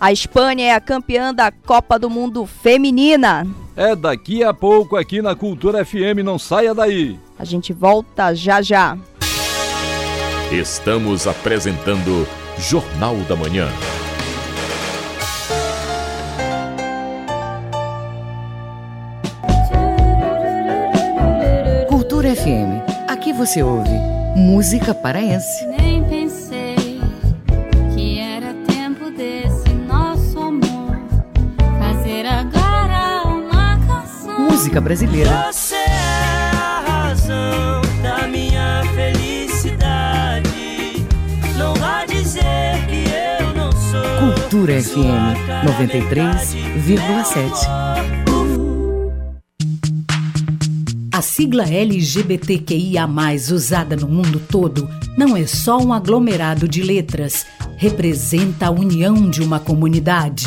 [0.00, 3.44] A Espanha é a campeã da Copa do Mundo Feminina.
[3.74, 7.18] É daqui a pouco aqui na Cultura FM, não saia daí.
[7.36, 8.96] A gente volta já já.
[10.52, 12.26] Estamos apresentando
[12.58, 13.68] Jornal da Manhã.
[21.88, 22.82] Cultura FM.
[23.08, 23.90] Aqui você ouve
[24.36, 25.66] música paraense.
[25.66, 26.04] Nem
[34.78, 35.52] Música brasileira.
[35.52, 40.48] Você é a razão da minha felicidade.
[41.56, 43.04] Não vá dizer que
[43.40, 44.00] eu não sou.
[44.34, 45.36] Cultura FM
[45.66, 47.66] 93,7.
[51.12, 53.08] A sigla LGBTQIA,
[53.50, 57.44] usada no mundo todo, não é só um aglomerado de letras,
[57.76, 60.46] representa a união de uma comunidade.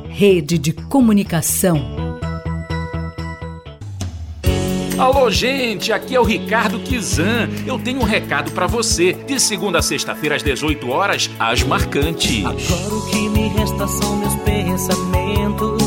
[0.21, 1.81] rede de comunicação.
[4.95, 7.49] Alô, gente, aqui é o Ricardo Kizan.
[7.65, 9.13] Eu tenho um recado para você.
[9.13, 12.45] De segunda a sexta-feira às 18 horas, as marcantes.
[12.45, 15.81] Agora o que me resta são meus pensamentos,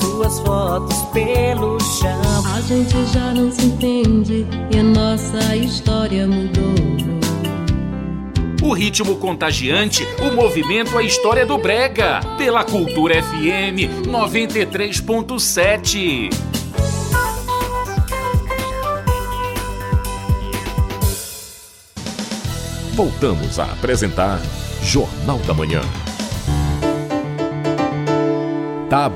[0.00, 2.56] suas fotos pelo chão.
[2.56, 7.13] A gente já não se entende e a nossa história mudou.
[8.64, 12.20] O ritmo contagiante, o movimento, a história do Brega.
[12.38, 16.30] Pela Cultura FM 93.7.
[22.94, 24.40] Voltamos a apresentar
[24.82, 25.82] Jornal da Manhã.
[28.88, 29.10] Em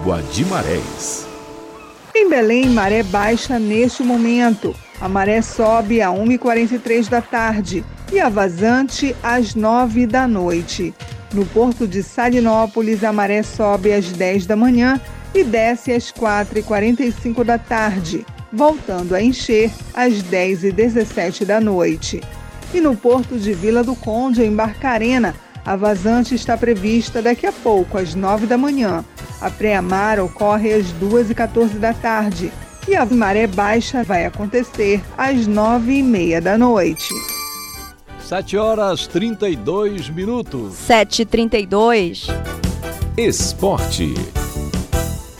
[2.14, 4.74] Em Belém, maré baixa neste momento.
[5.00, 7.82] A maré sobe a 1h43 da tarde
[8.12, 10.94] e a vazante às 9 da noite.
[11.32, 15.00] No porto de Salinópolis, a maré sobe às 10 da manhã
[15.34, 22.20] e desce às 4h45 da tarde, voltando a encher às 10h17 da noite.
[22.72, 25.34] E no porto de Vila do Conde, em Barcarena,
[25.64, 29.04] a vazante está prevista daqui a pouco, às 9 da manhã.
[29.40, 32.50] A pré-amar ocorre às 2h14 da tarde
[32.88, 37.14] e a maré baixa vai acontecer às 9h30 da noite.
[38.28, 40.74] 7 horas 32 minutos.
[40.86, 42.26] 7h32.
[43.16, 44.12] Esporte.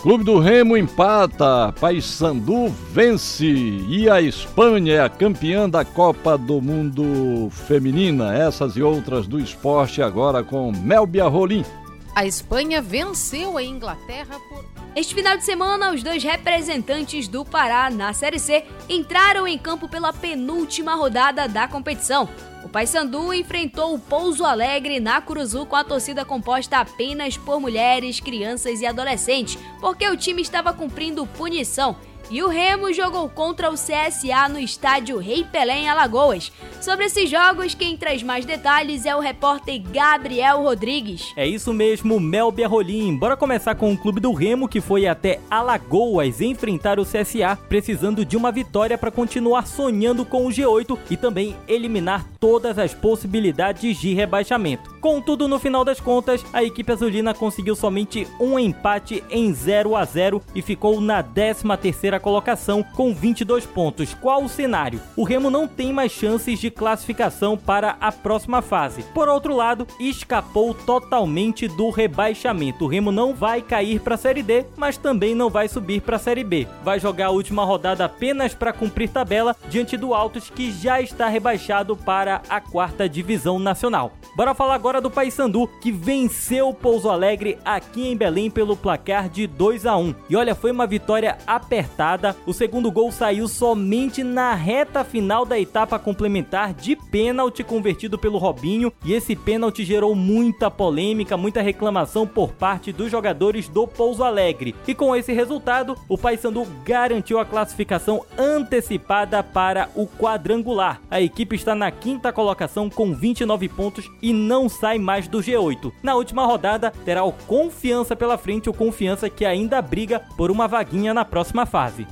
[0.00, 6.62] Clube do Remo empata, Paysandu vence e a Espanha é a campeã da Copa do
[6.62, 8.34] Mundo Feminina.
[8.34, 11.66] Essas e outras do esporte agora com Melbia Rolim.
[12.14, 14.64] A Espanha venceu a Inglaterra por
[14.96, 19.88] este final de semana, os dois representantes do Pará na Série C entraram em campo
[19.88, 22.28] pela penúltima rodada da competição.
[22.64, 28.18] O Paysandu enfrentou o Pouso Alegre na Curuzu com a torcida composta apenas por mulheres,
[28.18, 31.96] crianças e adolescentes, porque o time estava cumprindo punição
[32.30, 36.52] e o Remo jogou contra o CSA no estádio Rei Pelé em Alagoas.
[36.80, 41.32] Sobre esses jogos, quem traz mais detalhes é o repórter Gabriel Rodrigues.
[41.36, 43.16] É isso mesmo, Melbia Rolim.
[43.16, 48.24] Bora começar com o clube do Remo que foi até Alagoas enfrentar o CSA, precisando
[48.24, 53.98] de uma vitória para continuar sonhando com o G8 e também eliminar todas as possibilidades
[53.98, 54.97] de rebaixamento.
[55.00, 60.04] Contudo, no final das contas, a equipe azulina conseguiu somente um empate em 0 a
[60.04, 64.14] 0 e ficou na 13 terceira colocação com 22 pontos.
[64.14, 65.00] Qual o cenário?
[65.16, 69.02] O Remo não tem mais chances de classificação para a próxima fase.
[69.14, 72.84] Por outro lado, escapou totalmente do rebaixamento.
[72.84, 76.16] O Remo não vai cair para a Série D, mas também não vai subir para
[76.16, 76.66] a Série B.
[76.82, 81.28] Vai jogar a última rodada apenas para cumprir tabela diante do Altos que já está
[81.28, 84.12] rebaixado para a quarta divisão nacional.
[84.34, 89.28] Bora falar agora do Paysandu que venceu o Pouso Alegre aqui em Belém pelo placar
[89.28, 90.14] de 2 a 1.
[90.30, 95.58] E olha, foi uma vitória apertada o segundo gol saiu somente na reta final da
[95.58, 102.26] etapa complementar de pênalti convertido pelo Robinho e esse pênalti gerou muita polêmica, muita reclamação
[102.26, 104.74] por parte dos jogadores do Pouso Alegre.
[104.86, 111.00] E com esse resultado, o Paysandu garantiu a classificação antecipada para o quadrangular.
[111.10, 115.92] A equipe está na quinta colocação com 29 pontos e não sai mais do G8.
[116.02, 120.68] Na última rodada, terá o Confiança pela frente, o Confiança que ainda briga por uma
[120.68, 122.06] vaguinha na próxima fase.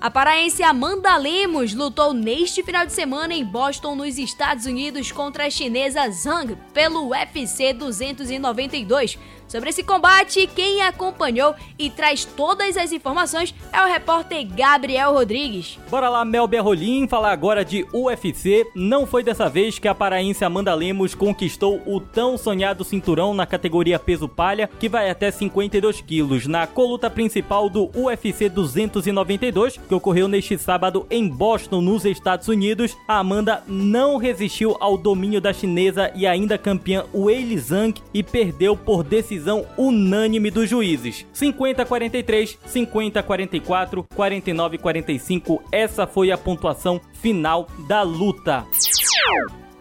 [0.00, 5.46] A paraense Amanda Lemos lutou neste final de semana em Boston, nos Estados Unidos, contra
[5.46, 9.18] a chinesa Zhang pelo UFC 292.
[9.54, 15.78] Sobre esse combate, quem acompanhou e traz todas as informações é o repórter Gabriel Rodrigues.
[15.88, 18.66] Bora lá, Mel Berrolim, falar agora de UFC.
[18.74, 23.46] Não foi dessa vez que a paraense Amanda Lemos conquistou o tão sonhado cinturão na
[23.46, 29.94] categoria peso palha, que vai até 52 quilos, na coluta principal do UFC 292, que
[29.94, 32.96] ocorreu neste sábado em Boston, nos Estados Unidos.
[33.06, 38.76] A Amanda não resistiu ao domínio da chinesa e ainda campeã Weili Zhang e perdeu
[38.76, 41.26] por decisão decisão unânime dos juízes.
[41.34, 45.60] 50-43, 50-44, 49-45.
[45.70, 48.64] Essa foi a pontuação final da luta.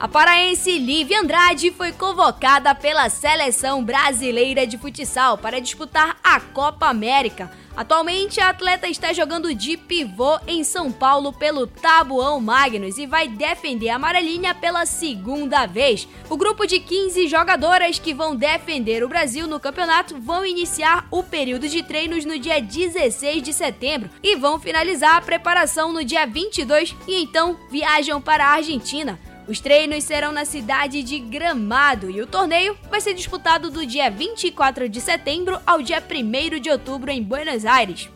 [0.04, 6.88] A paraense Lívia Andrade foi convocada pela seleção brasileira de futsal para disputar a Copa
[6.88, 7.50] América.
[7.74, 13.30] Atualmente, a atleta está jogando de pivô em São Paulo pelo Tabuão Magnus e vai
[13.30, 16.06] defender a amarelinha pela segunda vez.
[16.30, 21.24] O grupo de 15 jogadoras que vão defender o Brasil no campeonato vão iniciar o
[21.24, 26.28] período de treinos no dia 16 de setembro e vão finalizar a preparação no dia
[26.28, 29.18] 22 e então viajam para a Argentina.
[29.46, 34.10] Os treinos serão na cidade de Gramado e o torneio vai ser disputado do dia
[34.10, 38.10] 24 de setembro ao dia 1 de outubro em Buenos Aires.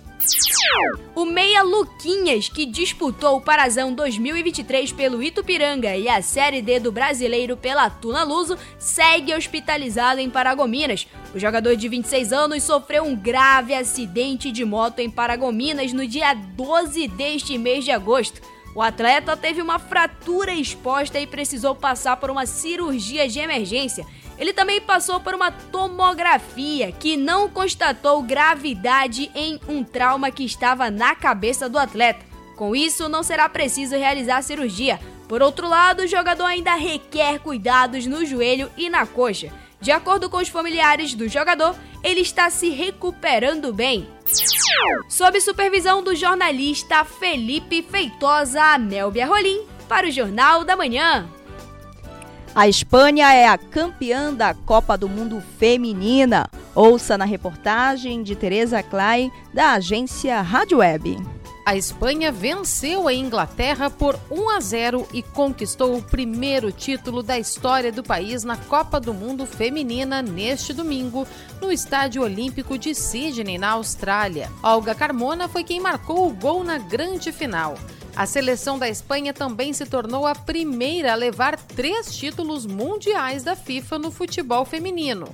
[1.14, 6.92] O meia Luquinhas, que disputou o Parazão 2023 pelo Itupiranga e a Série D do
[6.92, 11.08] Brasileiro pela Tuna Luso, segue hospitalizado em Paragominas.
[11.36, 16.34] O jogador de 26 anos sofreu um grave acidente de moto em Paragominas no dia
[16.34, 18.42] 12 deste mês de agosto.
[18.78, 24.06] O atleta teve uma fratura exposta e precisou passar por uma cirurgia de emergência.
[24.38, 30.92] Ele também passou por uma tomografia que não constatou gravidade em um trauma que estava
[30.92, 32.24] na cabeça do atleta.
[32.56, 35.00] Com isso, não será preciso realizar cirurgia.
[35.28, 39.52] Por outro lado, o jogador ainda requer cuidados no joelho e na coxa.
[39.80, 44.08] De acordo com os familiares do jogador, ele está se recuperando bem.
[45.08, 51.28] Sob supervisão do jornalista Felipe Feitosa Anelbia Rolim, para o Jornal da Manhã.
[52.54, 56.50] A Espanha é a campeã da Copa do Mundo Feminina.
[56.74, 61.18] Ouça na reportagem de Teresa Klein, da agência Rádio Web.
[61.68, 67.38] A Espanha venceu a Inglaterra por 1 a 0 e conquistou o primeiro título da
[67.38, 71.28] história do país na Copa do Mundo Feminina neste domingo,
[71.60, 74.50] no Estádio Olímpico de Sydney, na Austrália.
[74.64, 77.78] Olga Carmona foi quem marcou o gol na grande final.
[78.16, 83.58] A seleção da Espanha também se tornou a primeira a levar três títulos mundiais da
[83.58, 85.28] FIFA no futebol feminino: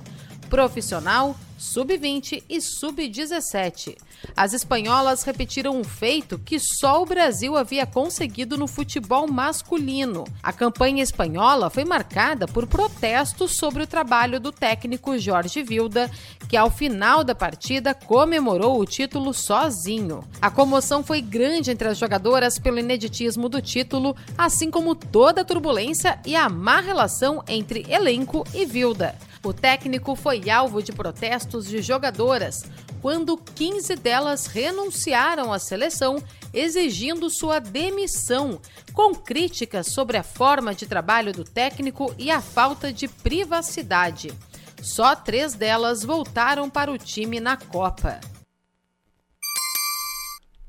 [0.50, 3.96] profissional, sub-20 e sub-17.
[4.36, 10.24] As espanholas repetiram um feito que só o Brasil havia conseguido no futebol masculino.
[10.42, 16.10] A campanha espanhola foi marcada por protestos sobre o trabalho do técnico Jorge Vilda,
[16.48, 20.22] que ao final da partida comemorou o título sozinho.
[20.40, 25.44] A comoção foi grande entre as jogadoras pelo ineditismo do título, assim como toda a
[25.44, 29.14] turbulência e a má relação entre elenco e Vilda.
[29.44, 32.64] O técnico foi alvo de protestos de jogadoras,
[33.02, 36.16] quando 15 delas renunciaram à seleção,
[36.52, 38.58] exigindo sua demissão,
[38.94, 44.32] com críticas sobre a forma de trabalho do técnico e a falta de privacidade.
[44.80, 48.20] Só três delas voltaram para o time na Copa.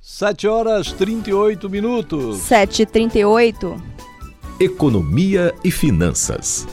[0.02, 2.40] 7 horas 38 minutos.
[2.40, 3.82] 7h38.
[4.60, 6.68] Economia e finanças.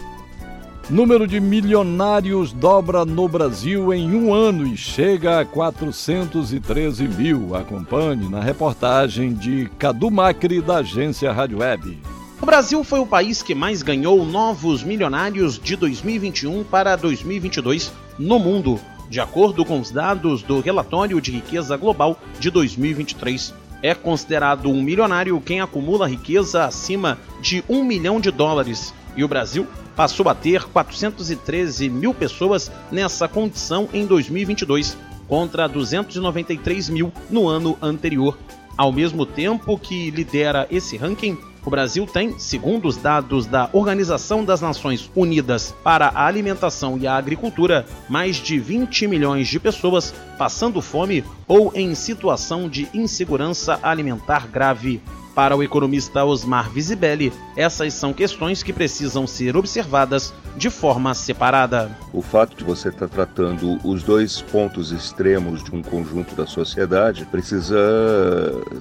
[0.93, 7.57] Número de milionários dobra no Brasil em um ano e chega a 413 mil.
[7.57, 11.99] Acompanhe na reportagem de Cadu Macri, da agência Rádio Web.
[12.43, 18.39] O Brasil foi o país que mais ganhou novos milionários de 2021 para 2022 no
[18.39, 18.79] mundo,
[19.09, 23.55] de acordo com os dados do Relatório de Riqueza Global de 2023.
[23.83, 28.93] É considerado um milionário quem acumula riqueza acima de um milhão de dólares.
[29.17, 29.67] E o Brasil
[29.97, 34.97] passou a ter 413 mil pessoas nessa condição em 2022,
[35.29, 38.37] contra 293 mil no ano anterior.
[38.77, 44.45] Ao mesmo tempo que lidera esse ranking, o Brasil tem, segundo os dados da Organização
[44.45, 50.13] das Nações Unidas para a Alimentação e a Agricultura, mais de 20 milhões de pessoas
[50.37, 55.01] passando fome ou em situação de insegurança alimentar grave.
[55.35, 61.91] Para o economista Osmar Visibelli, essas são questões que precisam ser observadas de forma separada.
[62.13, 67.25] O fato de você estar tratando os dois pontos extremos de um conjunto da sociedade
[67.25, 67.79] precisa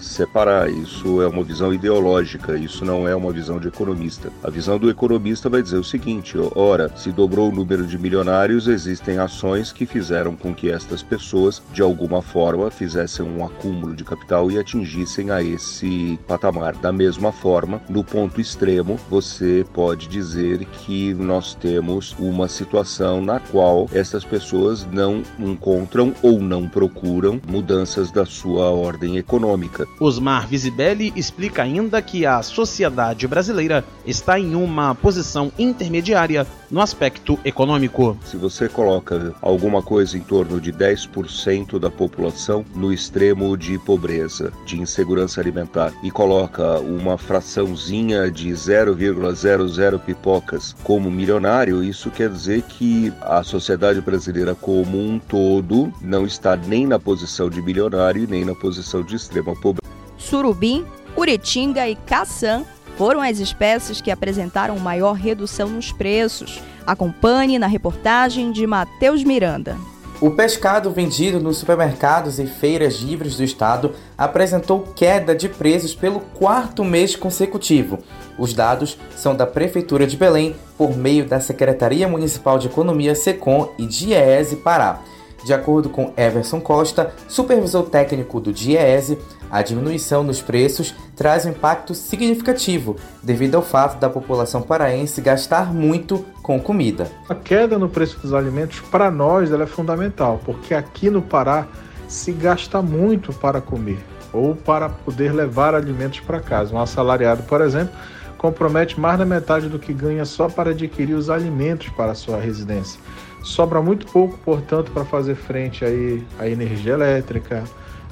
[0.02, 0.70] separar.
[0.70, 4.30] Isso é uma visão ideológica, isso não é uma visão de economista.
[4.44, 8.68] A visão do economista vai dizer o seguinte: ora, se dobrou o número de milionários,
[8.68, 14.04] existem ações que fizeram com que estas pessoas, de alguma forma, fizessem um acúmulo de
[14.04, 16.41] capital e atingissem a esse patamar.
[16.82, 23.40] Da mesma forma, no ponto extremo, você pode dizer que nós temos uma situação na
[23.40, 29.88] qual essas pessoas não encontram ou não procuram mudanças da sua ordem econômica.
[30.00, 37.38] Osmar Visibelli explica ainda que a sociedade brasileira está em uma posição intermediária no aspecto
[37.46, 38.18] econômico.
[38.26, 44.52] Se você coloca alguma coisa em torno de 10% da população no extremo de pobreza,
[44.66, 46.31] de insegurança alimentar e coloca
[46.82, 54.98] uma fraçãozinha de 0,00 pipocas como milionário, isso quer dizer que a sociedade brasileira como
[54.98, 59.82] um todo não está nem na posição de milionário nem na posição de extrema pobreza.
[60.18, 60.86] Surubim,
[61.18, 62.64] Uritinga e Caçã
[62.98, 66.62] foram as espécies que apresentaram maior redução nos preços.
[66.86, 69.78] Acompanhe na reportagem de Matheus Miranda.
[70.22, 76.20] O pescado vendido nos supermercados e feiras livres do estado apresentou queda de preços pelo
[76.20, 77.98] quarto mês consecutivo.
[78.38, 83.70] Os dados são da Prefeitura de Belém por meio da Secretaria Municipal de Economia SECOM
[83.80, 85.02] e DIEESE Pará.
[85.44, 89.18] De acordo com Everson Costa, supervisor técnico do DIEESE,
[89.52, 95.74] a diminuição nos preços traz um impacto significativo devido ao fato da população paraense gastar
[95.74, 97.12] muito com comida.
[97.28, 101.68] A queda no preço dos alimentos para nós é fundamental, porque aqui no Pará
[102.08, 104.00] se gasta muito para comer
[104.32, 106.74] ou para poder levar alimentos para casa.
[106.74, 107.94] Um assalariado, por exemplo,
[108.38, 112.40] compromete mais da metade do que ganha só para adquirir os alimentos para a sua
[112.40, 113.00] residência.
[113.44, 117.64] Sobra muito pouco, portanto, para fazer frente aí à energia elétrica,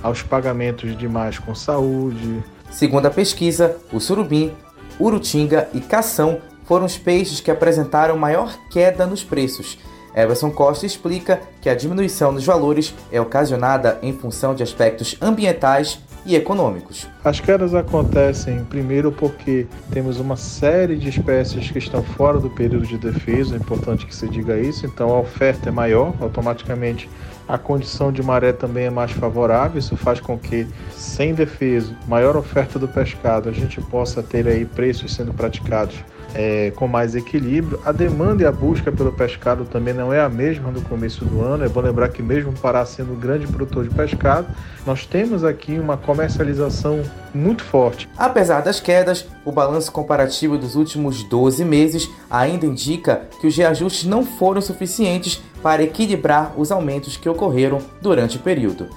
[0.01, 2.43] aos pagamentos demais com saúde.
[2.71, 4.51] Segundo a pesquisa, o surubim,
[4.99, 9.77] urutinga e cação foram os peixes que apresentaram maior queda nos preços.
[10.15, 15.99] Everson Costa explica que a diminuição nos valores é ocasionada em função de aspectos ambientais
[16.25, 17.07] e econômicos.
[17.23, 22.85] As quedas acontecem primeiro porque temos uma série de espécies que estão fora do período
[22.85, 27.09] de defesa, é importante que se diga isso, então a oferta é maior, automaticamente
[27.49, 32.37] a condição de maré também é mais favorável, isso faz com que, sem defesa, maior
[32.37, 35.95] oferta do pescado, a gente possa ter aí preços sendo praticados
[36.33, 37.79] é, com mais equilíbrio.
[37.85, 41.41] A demanda e a busca pelo pescado também não é a mesma no começo do
[41.41, 41.63] ano.
[41.63, 44.47] É bom lembrar que mesmo Pará sendo um grande produtor de pescado,
[44.85, 47.01] nós temos aqui uma comercialização
[47.33, 48.09] muito forte.
[48.17, 54.05] Apesar das quedas, o balanço comparativo dos últimos 12 meses ainda indica que os reajustes
[54.05, 58.87] não foram suficientes para equilibrar os aumentos que ocorreram durante o período.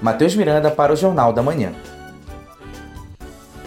[0.00, 1.72] Matheus Miranda para o Jornal da Manhã.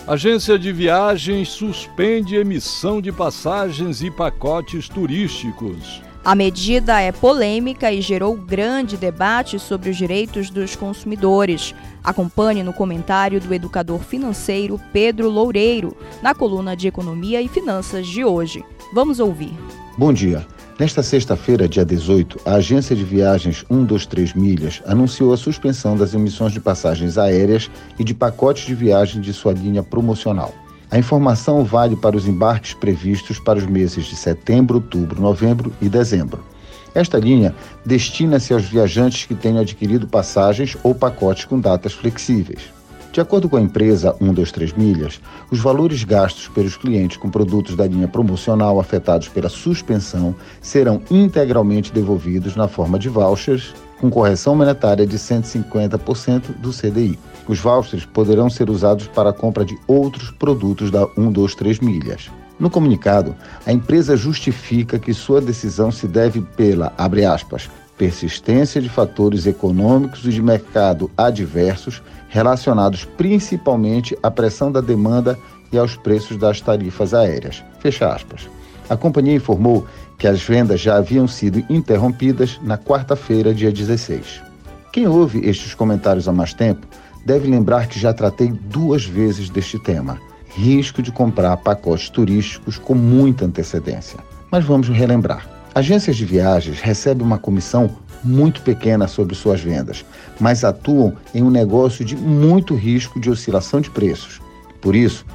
[0.10, 6.02] Agência de viagens suspende emissão de passagens e pacotes turísticos.
[6.26, 11.76] A medida é polêmica e gerou grande debate sobre os direitos dos consumidores.
[12.04, 18.26] Acompanhe no comentário do educador financeiro Pedro Loureiro, na coluna de Economia e Finanças de
[18.26, 18.66] hoje.
[18.92, 19.54] Vamos ouvir.
[19.96, 20.44] Bom dia.
[20.80, 26.54] Nesta sexta-feira, dia 18, a agência de viagens 123 Milhas anunciou a suspensão das emissões
[26.54, 27.70] de passagens aéreas
[28.00, 30.54] e de pacotes de viagem de sua linha promocional.
[30.90, 35.90] A informação vale para os embarques previstos para os meses de setembro, outubro, novembro e
[35.90, 36.46] dezembro.
[36.96, 37.54] Esta linha
[37.86, 42.79] destina-se aos viajantes que tenham adquirido passagens ou pacotes com datas flexíveis.
[43.12, 47.88] De acordo com a empresa 123 Milhas, os valores gastos pelos clientes com produtos da
[47.88, 55.08] linha promocional afetados pela suspensão serão integralmente devolvidos na forma de vouchers com correção monetária
[55.08, 57.18] de 150% do CDI.
[57.48, 62.30] Os vouchers poderão ser usados para a compra de outros produtos da 123 Milhas.
[62.60, 63.36] No comunicado,
[63.66, 66.94] a empresa justifica que sua decisão se deve pela,
[67.34, 67.70] aspas,
[68.00, 75.38] persistência de fatores econômicos e de mercado adversos relacionados principalmente à pressão da demanda
[75.70, 77.62] e aos preços das tarifas aéreas.
[77.80, 78.50] Fecha aspas.
[78.90, 79.86] A companhia informou
[80.18, 84.42] que as vendas já haviam sido interrompidas na quarta-feira, dia 16.
[84.94, 86.88] Quem ouve estes comentários há mais tempo
[87.26, 90.18] deve lembrar que já tratei duas vezes deste tema:
[90.56, 94.20] risco de comprar pacotes turísticos com muita antecedência.
[94.50, 95.59] Mas vamos relembrar.
[95.80, 97.90] Agências de viagens recebem uma comissão
[98.22, 100.04] muito pequena sobre suas vendas,
[100.38, 104.42] mas atuam em um negócio de muito risco de oscilação de preços.
[104.82, 105.26] Por isso,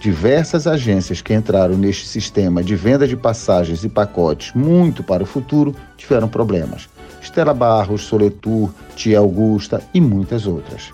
[0.00, 5.26] diversas agências que entraram neste sistema de venda de passagens e pacotes muito para o
[5.26, 6.88] futuro tiveram problemas.
[7.20, 10.92] Estela Barros, Soletur, Tia Augusta e muitas outras.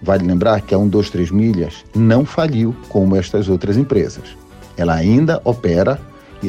[0.00, 4.36] Vale lembrar que a 123 Milhas não faliu como estas outras empresas.
[4.76, 6.00] Ela ainda opera,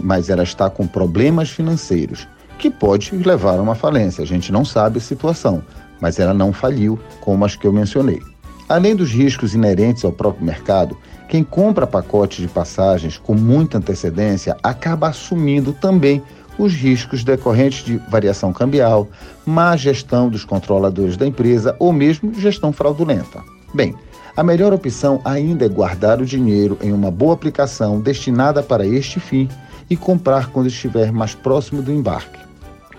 [0.02, 2.28] mas ela está com problemas financeiros
[2.58, 4.24] que pode levar a uma falência.
[4.24, 5.62] A gente não sabe a situação,
[6.00, 8.22] mas ela não faliu, como as que eu mencionei.
[8.68, 10.98] Além dos riscos inerentes ao próprio mercado,
[11.30, 16.22] quem compra pacotes de passagens com muita antecedência acaba assumindo também
[16.58, 19.08] os riscos decorrentes de variação cambial,
[19.46, 23.44] má gestão dos controladores da empresa ou mesmo gestão fraudulenta.
[23.74, 23.94] Bem,
[24.38, 29.20] a melhor opção ainda é guardar o dinheiro em uma boa aplicação destinada para este
[29.20, 29.50] fim
[29.90, 32.40] e comprar quando estiver mais próximo do embarque.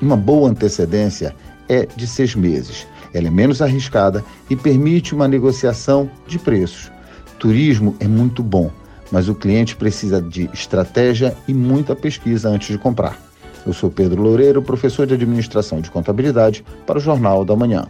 [0.00, 1.34] Uma boa antecedência
[1.68, 2.86] é de seis meses.
[3.12, 6.90] Ela é menos arriscada e permite uma negociação de preços.
[7.38, 8.70] Turismo é muito bom,
[9.10, 13.20] mas o cliente precisa de estratégia e muita pesquisa antes de comprar.
[13.66, 17.88] Eu sou Pedro Loureiro, professor de Administração de Contabilidade, para o Jornal da Manhã.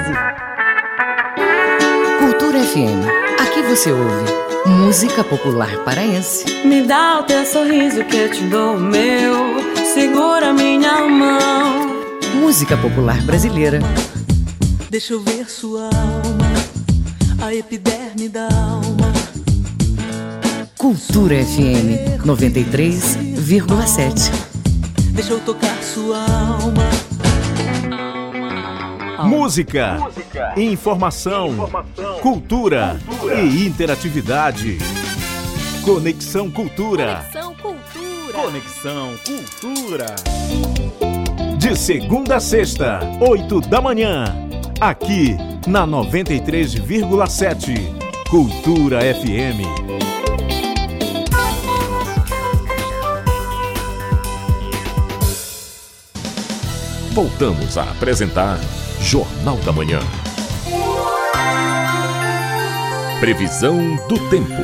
[2.19, 3.07] Cultura FM.
[3.41, 4.38] Aqui você ouve
[4.69, 6.45] música popular paraense.
[6.65, 9.35] Me dá o teu sorriso que eu te dou o meu.
[9.95, 11.89] Segura minha mão.
[12.41, 13.79] Música popular brasileira.
[14.91, 16.53] Deixa eu ver sua alma,
[17.43, 19.13] a epiderme da alma.
[20.77, 24.31] Cultura FM 93,7.
[25.13, 27.08] Deixa eu tocar sua alma.
[29.27, 30.55] Música, Música.
[30.57, 34.79] Informação, informação, cultura, cultura e interatividade.
[35.85, 37.25] Conexão Cultura.
[37.33, 38.33] Conexão Cultura.
[38.33, 40.07] Conexão Cultura.
[41.59, 44.25] De segunda a sexta, oito da manhã.
[44.81, 47.75] Aqui na 93,7.
[48.31, 49.67] Cultura FM.
[57.13, 58.59] Voltamos a apresentar
[59.01, 60.01] Jornal da Manhã.
[63.21, 64.63] Previsão do tempo.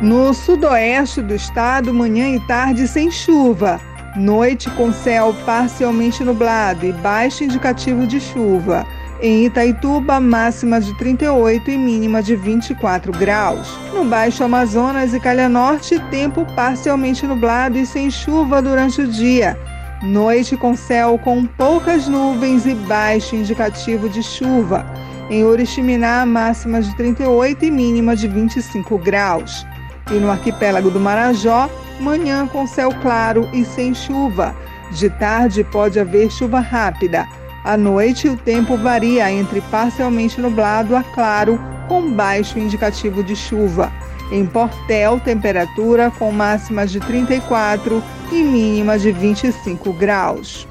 [0.00, 3.80] No sudoeste do estado, manhã e tarde sem chuva.
[4.16, 8.86] Noite com céu parcialmente nublado e baixo indicativo de chuva.
[9.20, 13.78] Em Itaituba, máxima de 38 e mínima de 24 graus.
[13.92, 19.58] No Baixo Amazonas e Calha Norte, tempo parcialmente nublado e sem chuva durante o dia.
[20.04, 24.84] Noite com céu com poucas nuvens e baixo indicativo de chuva.
[25.30, 29.66] Em Oriximiná, máxima de 38 e mínima de 25 graus.
[30.10, 34.54] E no arquipélago do Marajó, manhã com céu claro e sem chuva.
[34.92, 37.26] De tarde pode haver chuva rápida.
[37.64, 43.90] À noite, o tempo varia entre parcialmente nublado a claro, com baixo indicativo de chuva.
[44.30, 48.02] Em Portel, temperatura com máximas de 34
[48.32, 50.66] e mínima de 25 graus.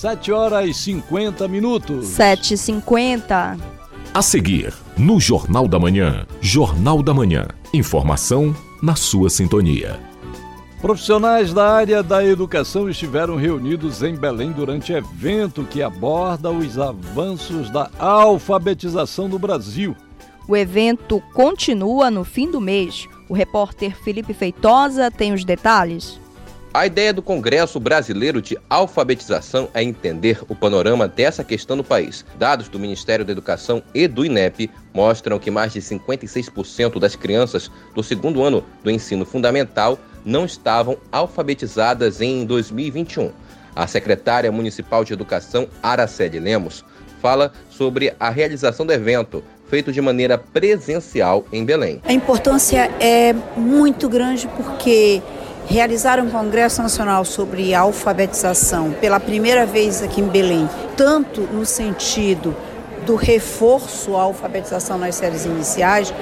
[0.00, 2.08] 7 horas e 50 minutos.
[2.08, 3.58] 7h50.
[4.12, 6.26] A seguir, no Jornal da Manhã.
[6.40, 7.48] Jornal da Manhã.
[7.72, 9.98] Informação na sua sintonia.
[10.82, 17.70] Profissionais da área da educação estiveram reunidos em Belém durante evento que aborda os avanços
[17.70, 19.96] da alfabetização no Brasil.
[20.46, 23.08] O evento continua no fim do mês.
[23.30, 26.20] O repórter Felipe Feitosa tem os detalhes.
[26.74, 32.26] A ideia do Congresso Brasileiro de Alfabetização é entender o panorama dessa questão no país.
[32.36, 37.70] Dados do Ministério da Educação e do INEP mostram que mais de 56% das crianças
[37.94, 43.32] do segundo ano do ensino fundamental não estavam alfabetizadas em 2021.
[43.74, 46.84] A secretária municipal de Educação, Araceli Lemos,
[47.24, 49.42] fala sobre a realização do evento,
[49.74, 52.00] feito de maneira presencial em Belém.
[52.04, 55.20] A importância é muito grande porque
[55.66, 62.54] realizar um Congresso Nacional sobre alfabetização pela primeira vez aqui em Belém, tanto no sentido
[63.04, 66.14] do reforço à alfabetização nas séries iniciais,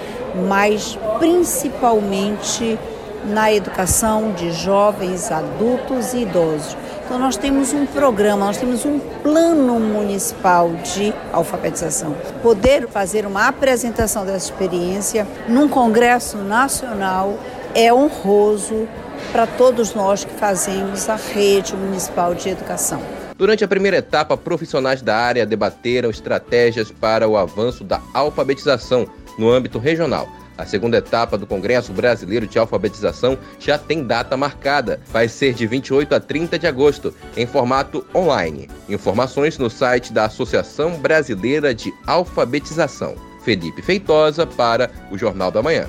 [0.49, 2.79] mas principalmente
[3.27, 6.75] na educação de jovens, adultos e idosos.
[7.05, 12.17] Então nós temos um programa, nós temos um plano municipal de alfabetização.
[12.43, 17.39] Poder fazer uma apresentação dessa experiência num congresso nacional
[17.75, 18.89] é honroso
[19.31, 23.01] para todos nós que fazemos a rede municipal de educação.
[23.37, 29.07] Durante a primeira etapa, profissionais da área debateram estratégias para o avanço da alfabetização
[29.39, 30.29] no âmbito regional.
[30.63, 35.01] A segunda etapa do Congresso Brasileiro de Alfabetização já tem data marcada.
[35.11, 38.69] Vai ser de 28 a 30 de agosto, em formato online.
[38.89, 43.17] Informações no site da Associação Brasileira de Alfabetização.
[43.45, 45.89] Felipe Feitosa para o Jornal da Manhã.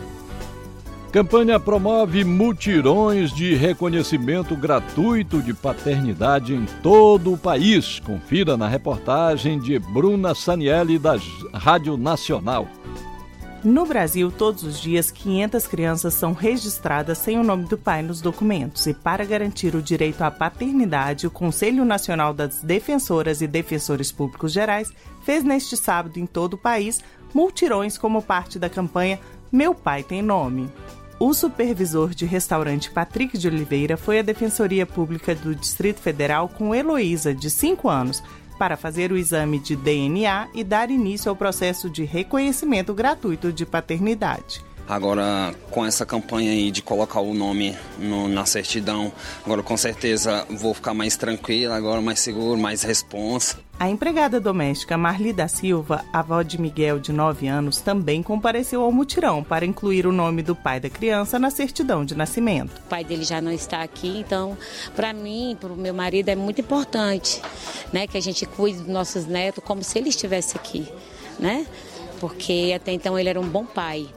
[1.11, 7.99] Campanha promove mutirões de reconhecimento gratuito de paternidade em todo o país.
[7.99, 11.15] Confira na reportagem de Bruna Sanielli, da
[11.53, 12.67] Rádio Nacional.
[13.63, 18.19] No Brasil, todos os dias, 500 crianças são registradas sem o nome do pai nos
[18.19, 18.85] documentos.
[18.87, 24.51] E para garantir o direito à paternidade, o Conselho Nacional das Defensoras e Defensores Públicos
[24.51, 24.91] Gerais
[25.23, 26.99] fez neste sábado em todo o país
[27.33, 29.17] multirões como parte da campanha
[29.49, 30.69] Meu Pai Tem Nome.
[31.17, 36.75] O supervisor de restaurante Patrick de Oliveira foi à Defensoria Pública do Distrito Federal com
[36.75, 38.21] Heloísa, de 5 anos,
[38.63, 43.65] para fazer o exame de DNA e dar início ao processo de reconhecimento gratuito de
[43.65, 44.63] paternidade.
[44.87, 49.11] Agora, com essa campanha aí de colocar o nome no, na certidão,
[49.45, 53.57] agora com certeza vou ficar mais tranquila, agora mais seguro, mais responsa.
[53.79, 58.91] A empregada doméstica Marli da Silva, avó de Miguel, de 9 anos, também compareceu ao
[58.91, 62.77] mutirão para incluir o nome do pai da criança na certidão de nascimento.
[62.77, 64.57] O pai dele já não está aqui, então,
[64.95, 67.41] para mim, para o meu marido, é muito importante
[67.91, 70.87] né, que a gente cuide dos nossos netos como se ele estivesse aqui,
[71.37, 71.65] né?
[72.21, 74.07] Porque até então ele era um bom pai.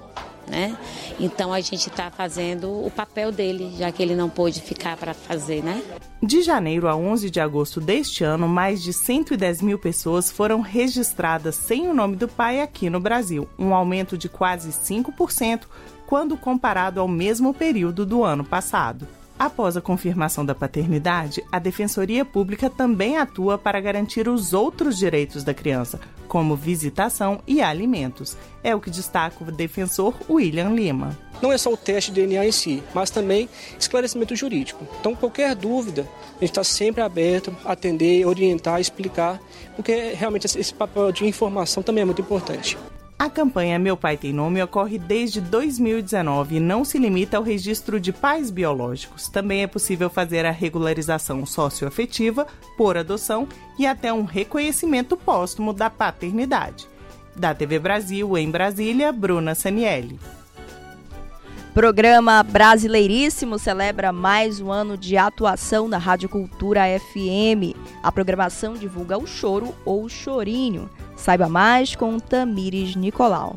[0.49, 0.77] Né?
[1.19, 5.13] Então a gente está fazendo o papel dele, já que ele não pôde ficar para
[5.13, 5.83] fazer, né?
[6.23, 11.57] De janeiro a 11 de agosto deste ano, mais de 110 mil pessoas foram registradas
[11.57, 15.63] sem o nome do pai aqui no Brasil, um aumento de quase 5%
[16.07, 19.07] quando comparado ao mesmo período do ano passado.
[19.39, 25.45] Após a confirmação da paternidade, a Defensoria Pública também atua para garantir os outros direitos
[25.45, 28.35] da criança, como visitação e alimentos.
[28.65, 31.17] É o que destaca o defensor William Lima.
[31.43, 33.47] Não é só o teste de DNA em si, mas também
[33.79, 34.87] esclarecimento jurídico.
[35.01, 39.39] Então, qualquer dúvida, a gente está sempre aberto a atender, orientar, explicar,
[39.75, 42.79] porque realmente esse papel de informação também é muito importante.
[43.19, 47.99] A campanha Meu Pai Tem Nome ocorre desde 2019 e não se limita ao registro
[47.99, 49.29] de pais biológicos.
[49.29, 52.47] Também é possível fazer a regularização socioafetiva
[52.77, 53.49] por adoção
[53.79, 56.87] e até um reconhecimento póstumo da paternidade.
[57.35, 60.21] Da TV Brasil, em Brasília, Bruna Sanielli.
[61.77, 67.77] Programa Brasileiríssimo celebra mais um ano de atuação na Rádio Cultura FM.
[68.03, 70.89] A programação divulga o choro ou o chorinho.
[71.15, 73.57] Saiba mais com Tamires Nicolau.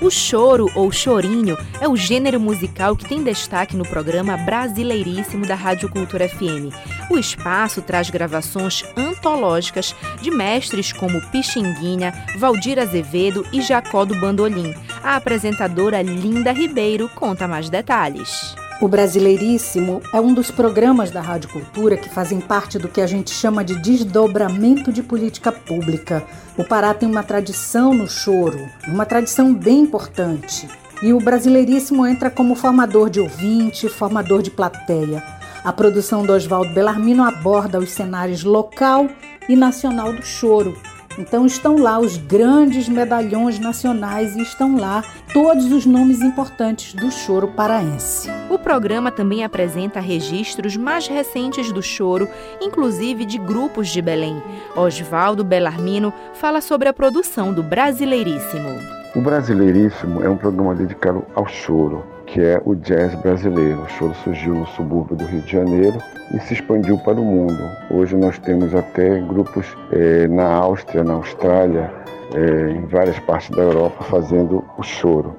[0.00, 5.54] O choro ou chorinho é o gênero musical que tem destaque no programa Brasileiríssimo da
[5.54, 6.72] Rádio Cultura FM.
[7.10, 14.74] O espaço traz gravações antológicas de mestres como Pixinguinha, Valdir Azevedo e Jacó do Bandolim.
[15.02, 18.54] A apresentadora Linda Ribeiro conta mais detalhes.
[18.80, 23.06] O Brasileiríssimo é um dos programas da Rádio Cultura que fazem parte do que a
[23.06, 26.24] gente chama de desdobramento de política pública.
[26.56, 28.58] O Pará tem uma tradição no choro,
[28.88, 30.66] uma tradição bem importante.
[31.02, 35.22] E o Brasileiríssimo entra como formador de ouvinte, formador de plateia.
[35.62, 39.08] A produção do Oswaldo Bellarmino aborda os cenários local
[39.46, 40.74] e nacional do choro,
[41.20, 47.10] então estão lá os grandes medalhões nacionais e estão lá todos os nomes importantes do
[47.10, 48.28] choro paraense.
[48.48, 52.26] O programa também apresenta registros mais recentes do choro,
[52.60, 54.42] inclusive de grupos de Belém.
[54.74, 58.70] Oswaldo Bellarmino fala sobre a produção do Brasileiríssimo.
[59.14, 63.82] O Brasileiríssimo é um programa dedicado ao choro que é o jazz brasileiro.
[63.82, 65.98] O choro surgiu no subúrbio do Rio de Janeiro
[66.32, 67.58] e se expandiu para o mundo.
[67.90, 71.90] Hoje nós temos até grupos é, na Áustria, na Austrália,
[72.34, 75.34] é, em várias partes da Europa fazendo o choro.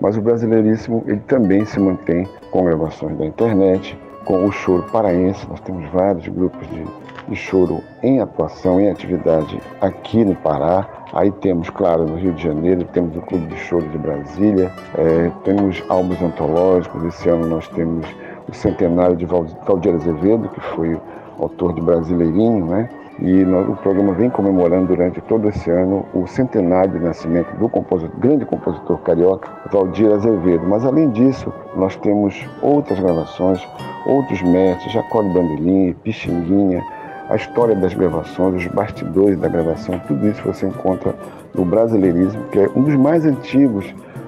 [0.00, 5.48] Mas o brasileiríssimo ele também se mantém com gravações da internet, com o choro paraense.
[5.48, 6.84] Nós temos vários grupos de,
[7.28, 10.86] de choro em atuação, em atividade aqui no Pará.
[11.12, 15.30] Aí temos, claro, no Rio de Janeiro, temos o Clube de Choro de Brasília, é,
[15.44, 17.04] temos álbuns antológicos.
[17.04, 18.06] Esse ano nós temos
[18.48, 20.98] o centenário de Valdir Azevedo, que foi
[21.38, 22.88] autor de Brasileirinho, né?
[23.18, 27.66] E nós, o programa vem comemorando durante todo esse ano o centenário de nascimento do
[27.66, 30.66] compositor, grande compositor carioca, Valdir Azevedo.
[30.66, 33.66] Mas além disso, nós temos outras gravações,
[34.06, 36.82] outros mestres, Jacó de Bandolim, Pixinguinha,
[37.28, 41.14] a história das gravações, os bastidores da gravação, tudo isso você encontra
[41.54, 43.86] no Brasileirismo, que é um dos mais antigos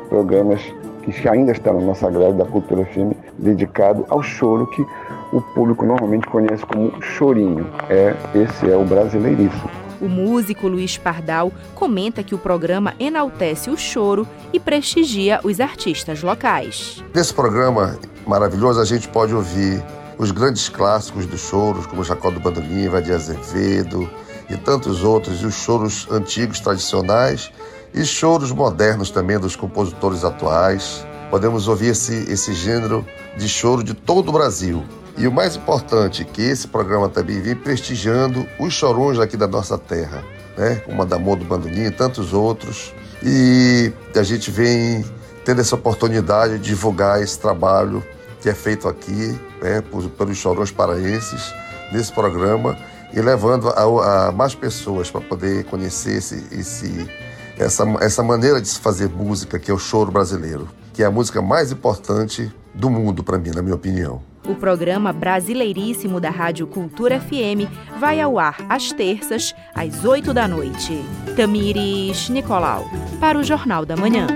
[0.09, 0.61] programas
[1.03, 4.85] que ainda está na nossa grade da Cultura Filme, dedicado ao choro que
[5.33, 7.67] o público normalmente conhece como chorinho.
[7.89, 9.71] É, esse é o Brasileirismo.
[10.01, 16.23] O músico Luiz Pardal comenta que o programa enaltece o choro e prestigia os artistas
[16.23, 17.03] locais.
[17.15, 19.83] Nesse programa maravilhoso, a gente pode ouvir
[20.19, 24.11] os grandes clássicos dos choros, como Jacó do Bandolim, Vadia Azevedo
[24.51, 27.53] e tantos outros, e os choros antigos, tradicionais,
[27.95, 31.07] e choros modernos também dos compositores atuais.
[31.31, 33.07] Podemos ouvir esse, esse gênero
[33.37, 34.85] de choro de todo o Brasil.
[35.17, 39.79] E o mais importante, que esse programa também vem prestigiando os chorões aqui da nossa
[39.79, 40.25] terra,
[40.57, 40.77] né?
[40.87, 42.93] como Adamor do Bandolim e tantos outros.
[43.23, 45.05] E a gente vem
[45.45, 48.03] tendo essa oportunidade de divulgar esse trabalho
[48.41, 49.83] que é feito aqui né,
[50.17, 51.55] pelos chorões paraenses
[51.93, 52.77] nesse programa
[53.13, 57.09] e levando a, a mais pessoas para poder conhecer esse, esse,
[57.59, 61.11] essa, essa maneira de se fazer música que é o choro brasileiro, que é a
[61.11, 64.23] música mais importante do mundo para mim, na minha opinião.
[64.47, 70.49] O programa Brasileiríssimo da Rádio Cultura FM vai ao ar às terças, às 8 da
[70.49, 71.05] noite.
[71.37, 72.85] Tamires Nicolau,
[73.21, 74.27] para o Jornal da Manhã.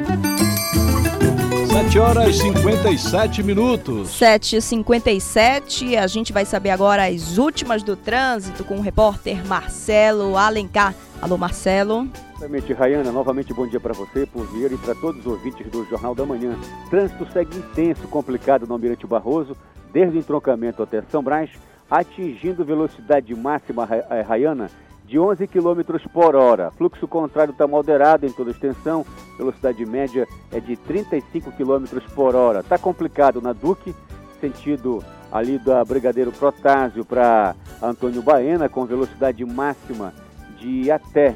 [1.72, 4.10] 7 horas e 57 minutos.
[4.20, 10.94] 7h57, a gente vai saber agora as últimas do trânsito com o repórter Marcelo Alencar.
[11.22, 12.06] Alô, Marcelo.
[12.36, 15.82] Exatamente, Rayana, novamente bom dia para você, por vir e para todos os ouvintes do
[15.86, 16.58] Jornal da Manhã.
[16.90, 19.56] Trânsito segue intenso, complicado no Almirante Barroso,
[19.94, 21.48] desde o entroncamento até São Brás,
[21.90, 24.70] atingindo velocidade máxima eh, Rayana
[25.04, 26.70] de 11 km por hora.
[26.72, 29.04] Fluxo contrário está moderado em toda extensão,
[29.36, 32.60] velocidade média é de 35 km por hora.
[32.60, 33.94] Está complicado na Duque,
[34.40, 40.12] sentido ali da Brigadeiro Protásio para Antônio Baena, com velocidade máxima
[40.58, 41.34] de até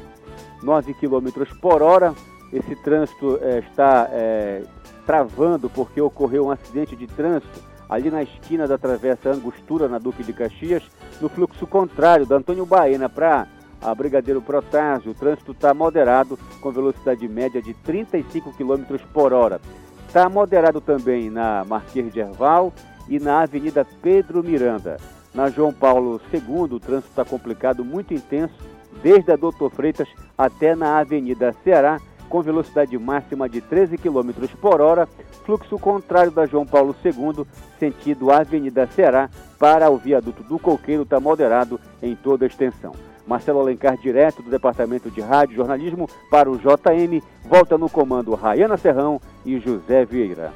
[0.61, 2.13] 9 km por hora.
[2.53, 4.63] Esse trânsito é, está é,
[5.05, 10.23] travando porque ocorreu um acidente de trânsito ali na esquina da Travessa Angostura, na Duque
[10.23, 10.83] de Caxias,
[11.21, 13.47] no fluxo contrário da Antônio Baena para
[13.81, 15.11] a Brigadeiro Protásio.
[15.11, 19.59] O trânsito está moderado, com velocidade média de 35 km por hora.
[20.07, 22.73] Está moderado também na Marquês de Erval
[23.09, 24.97] e na Avenida Pedro Miranda.
[25.33, 28.55] Na João Paulo II, o trânsito está complicado, muito intenso,
[29.03, 30.07] desde a Doutor Freitas
[30.37, 35.07] até na Avenida Ceará, com velocidade máxima de 13 km por hora,
[35.45, 37.45] fluxo contrário da João Paulo II,
[37.79, 42.93] sentido Avenida Ceará, para o viaduto do Coqueiro, está moderado em toda a extensão.
[43.27, 48.33] Marcelo Alencar, direto do Departamento de Rádio e Jornalismo, para o JM, volta no comando
[48.33, 50.53] Rayana Serrão e José Vieira.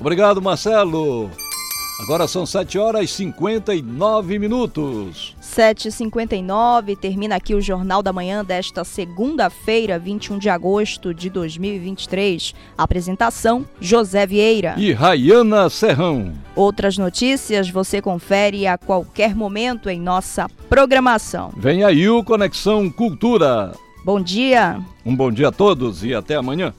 [0.00, 1.30] Obrigado, Marcelo.
[2.00, 5.36] Agora são 7 horas e 59 minutos.
[5.54, 12.52] 7h59, termina aqui o Jornal da Manhã desta segunda-feira, 21 de agosto de 2023.
[12.76, 16.32] Apresentação: José Vieira e Rayana Serrão.
[16.56, 21.52] Outras notícias você confere a qualquer momento em nossa programação.
[21.56, 23.72] Vem aí o Conexão Cultura.
[24.04, 24.80] Bom dia.
[25.06, 26.74] Um bom dia a todos e até amanhã.